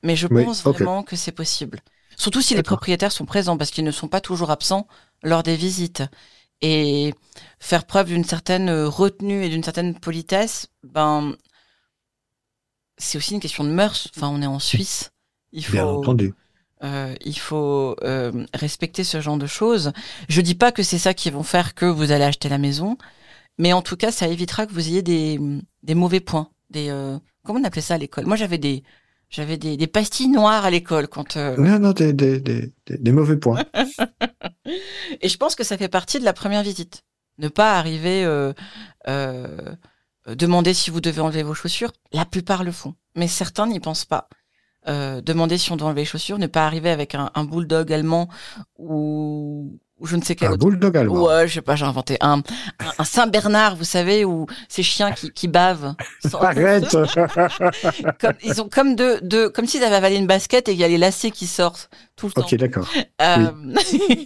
Mais 0.03 0.17
je 0.17 0.27
pense 0.27 0.63
vraiment 0.63 1.03
que 1.03 1.17
c'est 1.17 1.33
possible. 1.33 1.81
Surtout 2.17 2.43
si 2.43 2.55
les 2.55 2.63
propriétaires 2.63 3.11
sont 3.11 3.25
présents, 3.25 3.57
parce 3.57 3.71
qu'ils 3.71 3.85
ne 3.85 3.91
sont 3.91 4.09
pas 4.09 4.21
toujours 4.21 4.51
absents 4.51 4.87
lors 5.23 5.43
des 5.43 5.57
visites. 5.57 6.03
Et 6.61 7.15
faire 7.59 7.85
preuve 7.85 8.09
d'une 8.09 8.25
certaine 8.25 8.71
retenue 8.71 9.45
et 9.45 9.49
d'une 9.49 9.65
certaine 9.65 9.99
politesse, 9.99 10.69
ben, 10.85 11.35
c'est 12.97 13.19
aussi 13.19 13.35
une 13.35 13.41
question 13.41 13.65
de 13.65 13.71
mœurs. 13.71 14.09
Enfin, 14.17 14.29
on 14.29 14.41
est 14.41 14.47
en 14.47 14.61
Suisse. 14.61 15.11
Il 15.55 15.65
faut, 15.65 15.73
Bien 15.73 15.87
entendu. 15.87 16.35
Euh, 16.83 17.15
il 17.25 17.39
faut 17.39 17.97
euh, 18.03 18.45
respecter 18.53 19.05
ce 19.05 19.21
genre 19.21 19.39
de 19.39 19.47
choses. 19.47 19.93
Je 20.29 20.41
dis 20.43 20.55
pas 20.55 20.73
que 20.73 20.83
c'est 20.83 20.99
ça 20.99 21.15
qui 21.15 21.31
vont 21.31 21.43
faire 21.43 21.75
que 21.75 21.87
vous 21.87 22.13
allez 22.13 22.25
acheter 22.25 22.51
la 22.51 22.59
maison, 22.59 22.99
mais 23.57 23.73
en 23.73 23.81
tout 23.81 23.97
cas, 23.97 24.11
ça 24.11 24.29
évitera 24.29 24.67
que 24.67 24.73
vous 24.73 24.89
ayez 24.89 25.01
des, 25.03 25.41
des 25.83 25.95
mauvais 25.95 26.21
points. 26.21 26.51
Des, 26.71 26.91
euh, 26.91 27.17
comment 27.45 27.61
on 27.61 27.65
appelait 27.65 27.81
ça 27.81 27.95
à 27.95 27.99
l'école? 27.99 28.27
Moi, 28.27 28.37
j'avais 28.37 28.59
des, 28.59 28.83
j'avais 29.31 29.57
des, 29.57 29.77
des, 29.77 29.87
pastilles 29.87 30.29
noires 30.29 30.65
à 30.65 30.71
l'école 30.71 31.09
quand. 31.09 31.37
Euh... 31.37 31.57
Non, 31.57 31.79
non, 31.79 31.93
des, 31.93 32.13
des, 32.13 32.41
des, 32.41 32.73
des 32.87 33.13
mauvais 33.13 33.37
points. 33.37 33.65
Et 35.21 35.29
je 35.29 35.37
pense 35.39 35.55
que 35.55 35.65
ça 35.65 35.79
fait 35.79 35.89
partie 35.89 36.19
de 36.19 36.25
la 36.25 36.33
première 36.33 36.63
visite. 36.63 37.05
Ne 37.39 37.49
pas 37.49 37.79
arriver, 37.79 38.25
euh, 38.25 38.53
euh, 39.09 39.73
demander 40.27 40.75
si 40.75 40.91
vous 40.91 41.01
devez 41.01 41.21
enlever 41.21 41.43
vos 41.43 41.55
chaussures. 41.55 41.93
La 42.13 42.25
plupart 42.25 42.65
le 42.65 42.73
font, 42.73 42.95
mais 43.15 43.29
certains 43.29 43.67
n'y 43.67 43.81
pensent 43.81 44.05
pas. 44.05 44.29
Euh, 44.87 45.23
demander 45.23 45.57
si 45.57 45.73
on 45.73 45.77
doit 45.77 45.89
enlever 45.89 46.03
les 46.03 46.07
chaussures, 46.07 46.39
ne 46.39 46.47
pas 46.47 46.67
arriver 46.67 46.91
avec 46.91 47.15
un, 47.15 47.31
un 47.35 47.45
bulldog 47.45 47.91
allemand 47.91 48.29
ou, 48.79 49.79
ou 49.99 50.07
je 50.07 50.17
ne 50.17 50.23
sais 50.23 50.35
quel 50.35 50.53
un 50.53 50.57
bulldog 50.57 50.95
allemand. 50.95 51.25
Ouais, 51.25 51.49
je 51.49 51.55
sais 51.55 51.63
pas, 51.63 51.75
j'ai 51.75 51.87
inventé 51.87 52.19
un, 52.21 52.43
un, 52.99 53.05
Saint 53.05 53.27
Bernard, 53.27 53.77
vous 53.77 53.85
savez, 53.85 54.27
où 54.27 54.47
ces 54.69 54.83
chiens 54.83 55.13
qui, 55.13 55.31
qui 55.31 55.49
bavent. 55.49 55.95
Arrête. 56.35 56.91
comme, 58.21 58.35
ils 58.43 58.61
ont 58.61 58.69
comme 58.69 58.95
deux, 58.95 59.21
deux 59.23 59.49
comme 59.49 59.67
s'ils 59.67 59.85
avaient 59.85 59.97
avalé 59.97 60.17
une 60.17 60.27
basket 60.27 60.69
et 60.69 60.73
il 60.73 60.79
y 60.79 60.85
a 60.85 60.89
les 60.89 60.99
lacets 60.99 61.31
qui 61.31 61.47
sortent 61.47 61.89
tout 62.15 62.27
le 62.27 62.33
temps. 62.33 62.43
Ok, 62.43 62.55
d'accord. 62.57 62.89
Euh, 63.23 63.47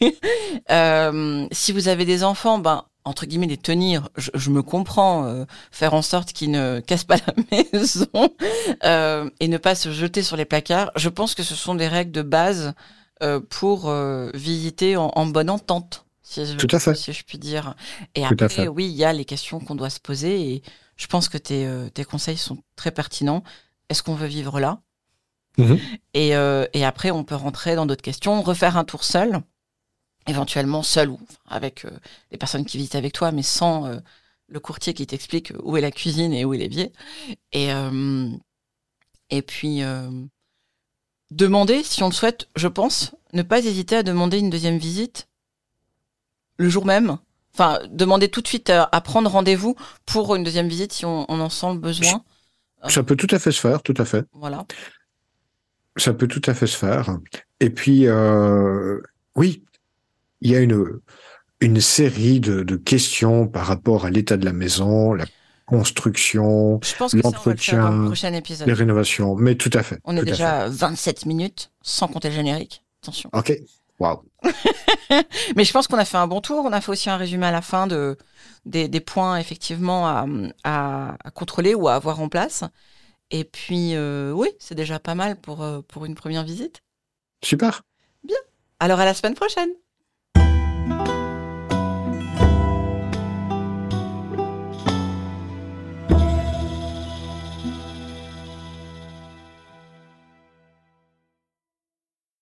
euh, 0.72 1.46
si 1.52 1.70
vous 1.70 1.86
avez 1.86 2.04
des 2.04 2.24
enfants, 2.24 2.58
ben 2.58 2.84
entre 3.08 3.26
guillemets 3.26 3.46
les 3.46 3.56
tenir, 3.56 4.08
je, 4.16 4.30
je 4.34 4.50
me 4.50 4.62
comprends, 4.62 5.24
euh, 5.24 5.44
faire 5.72 5.94
en 5.94 6.02
sorte 6.02 6.32
qu'ils 6.32 6.50
ne 6.50 6.80
cassent 6.80 7.04
pas 7.04 7.16
la 7.16 7.34
maison 7.72 8.06
euh, 8.84 9.30
et 9.40 9.48
ne 9.48 9.56
pas 9.56 9.74
se 9.74 9.90
jeter 9.92 10.22
sur 10.22 10.36
les 10.36 10.44
placards. 10.44 10.92
Je 10.94 11.08
pense 11.08 11.34
que 11.34 11.42
ce 11.42 11.54
sont 11.54 11.74
des 11.74 11.88
règles 11.88 12.12
de 12.12 12.22
base 12.22 12.74
euh, 13.22 13.40
pour 13.40 13.90
visiter 14.34 14.96
en, 14.96 15.10
en, 15.14 15.26
bonne 15.26 15.50
entente, 15.50 16.04
si 16.22 16.44
je, 16.44 16.56
Tout 16.56 16.68
à 16.76 16.78
fait. 16.78 16.94
si 16.94 17.12
je 17.12 17.24
puis 17.24 17.38
dire. 17.38 17.74
Et 18.14 18.22
Tout 18.22 18.36
après, 18.44 18.68
oui, 18.68 18.86
il 18.86 18.96
y 18.96 19.04
a 19.04 19.12
les 19.12 19.24
questions 19.24 19.58
qu'on 19.58 19.74
doit 19.74 19.90
se 19.90 20.00
poser 20.00 20.52
et 20.52 20.62
je 20.96 21.06
pense 21.06 21.28
que 21.28 21.38
tes, 21.38 21.68
tes 21.94 22.04
conseils 22.04 22.36
sont 22.36 22.58
très 22.76 22.90
pertinents. 22.90 23.42
Est-ce 23.88 24.02
qu'on 24.02 24.14
veut 24.14 24.26
vivre 24.26 24.60
là? 24.60 24.80
Mmh. 25.56 25.74
et, 26.14 26.28
et 26.28 26.84
après, 26.84 27.10
on 27.10 27.24
peut 27.24 27.34
rentrer 27.34 27.74
dans 27.74 27.86
d'autres 27.86 28.02
questions, 28.02 28.42
refaire 28.42 28.76
un 28.76 28.84
tour 28.84 29.02
seul, 29.02 29.40
éventuellement 30.28 30.82
seul 30.82 31.10
ou 31.10 31.18
avec 31.48 31.84
les 32.30 32.38
personnes 32.38 32.64
qui 32.64 32.76
visitent 32.76 32.94
avec 32.94 33.12
toi, 33.12 33.32
mais 33.32 33.42
sans 33.42 34.00
le 34.48 34.60
courtier 34.60 34.94
qui 34.94 35.06
t'explique 35.06 35.52
où 35.62 35.76
est 35.76 35.80
la 35.80 35.90
cuisine 35.90 36.32
et 36.32 36.44
où 36.44 36.54
est 36.54 36.58
l'évier. 36.58 36.92
Et, 37.52 37.70
et 39.30 39.42
puis 39.42 39.82
demander, 41.30 41.82
si 41.82 42.02
on 42.02 42.08
le 42.08 42.14
souhaite, 42.14 42.48
je 42.56 42.68
pense, 42.68 43.14
ne 43.32 43.42
pas 43.42 43.58
hésiter 43.58 43.96
à 43.96 44.02
demander 44.02 44.38
une 44.38 44.50
deuxième 44.50 44.78
visite 44.78 45.28
le 46.56 46.68
jour 46.68 46.84
même. 46.84 47.18
Enfin, 47.54 47.80
demander 47.90 48.28
tout 48.28 48.40
de 48.40 48.48
suite 48.48 48.70
à, 48.70 48.88
à 48.92 49.00
prendre 49.00 49.30
rendez-vous 49.30 49.74
pour 50.06 50.36
une 50.36 50.44
deuxième 50.44 50.68
visite 50.68 50.92
si 50.92 51.04
on, 51.04 51.26
on 51.28 51.40
en 51.40 51.48
sent 51.48 51.72
le 51.72 51.78
besoin. 51.78 52.24
Ça 52.86 53.02
peut 53.02 53.16
tout 53.16 53.34
à 53.34 53.38
fait 53.38 53.50
se 53.50 53.60
faire, 53.60 53.82
tout 53.82 53.94
à 53.98 54.04
fait. 54.04 54.24
Voilà. 54.32 54.64
Ça 55.96 56.14
peut 56.14 56.28
tout 56.28 56.42
à 56.46 56.54
fait 56.54 56.68
se 56.68 56.76
faire. 56.76 57.18
Et 57.58 57.70
puis, 57.70 58.06
euh, 58.06 59.00
oui, 59.34 59.64
il 60.40 60.50
y 60.50 60.56
a 60.56 60.60
une, 60.60 61.00
une 61.60 61.80
série 61.80 62.40
de, 62.40 62.62
de 62.62 62.76
questions 62.76 63.46
par 63.46 63.66
rapport 63.66 64.04
à 64.04 64.10
l'état 64.10 64.36
de 64.36 64.44
la 64.44 64.52
maison, 64.52 65.12
la 65.12 65.26
construction, 65.66 66.80
l'entretien, 67.12 68.10
les 68.66 68.72
rénovations. 68.72 69.34
Mais 69.36 69.54
tout 69.54 69.70
à 69.74 69.82
fait. 69.82 69.98
On 70.04 70.16
est 70.16 70.24
déjà 70.24 70.62
à 70.62 70.68
27 70.68 71.26
minutes, 71.26 71.70
sans 71.82 72.08
compter 72.08 72.28
le 72.30 72.34
générique. 72.34 72.82
Attention. 73.02 73.30
Ok. 73.32 73.52
Waouh. 73.98 74.22
Mais 75.56 75.64
je 75.64 75.72
pense 75.72 75.88
qu'on 75.88 75.98
a 75.98 76.04
fait 76.04 76.16
un 76.16 76.26
bon 76.26 76.40
tour. 76.40 76.64
On 76.64 76.72
a 76.72 76.80
fait 76.80 76.92
aussi 76.92 77.10
un 77.10 77.16
résumé 77.16 77.46
à 77.46 77.50
la 77.50 77.62
fin 77.62 77.86
de 77.86 78.16
des, 78.64 78.88
des 78.88 79.00
points 79.00 79.38
effectivement 79.38 80.06
à, 80.06 80.26
à, 80.64 81.16
à, 81.22 81.30
contrôler 81.30 81.74
ou 81.74 81.88
à 81.88 81.94
avoir 81.94 82.20
en 82.20 82.28
place. 82.28 82.64
Et 83.30 83.44
puis 83.44 83.94
euh, 83.94 84.32
oui, 84.32 84.48
c'est 84.58 84.74
déjà 84.74 84.98
pas 85.00 85.14
mal 85.14 85.36
pour 85.40 85.62
euh, 85.62 85.80
pour 85.88 86.04
une 86.04 86.14
première 86.14 86.44
visite. 86.44 86.82
Super. 87.42 87.82
Bien. 88.22 88.36
Alors 88.78 89.00
à 89.00 89.04
la 89.04 89.14
semaine 89.14 89.34
prochaine. 89.34 89.70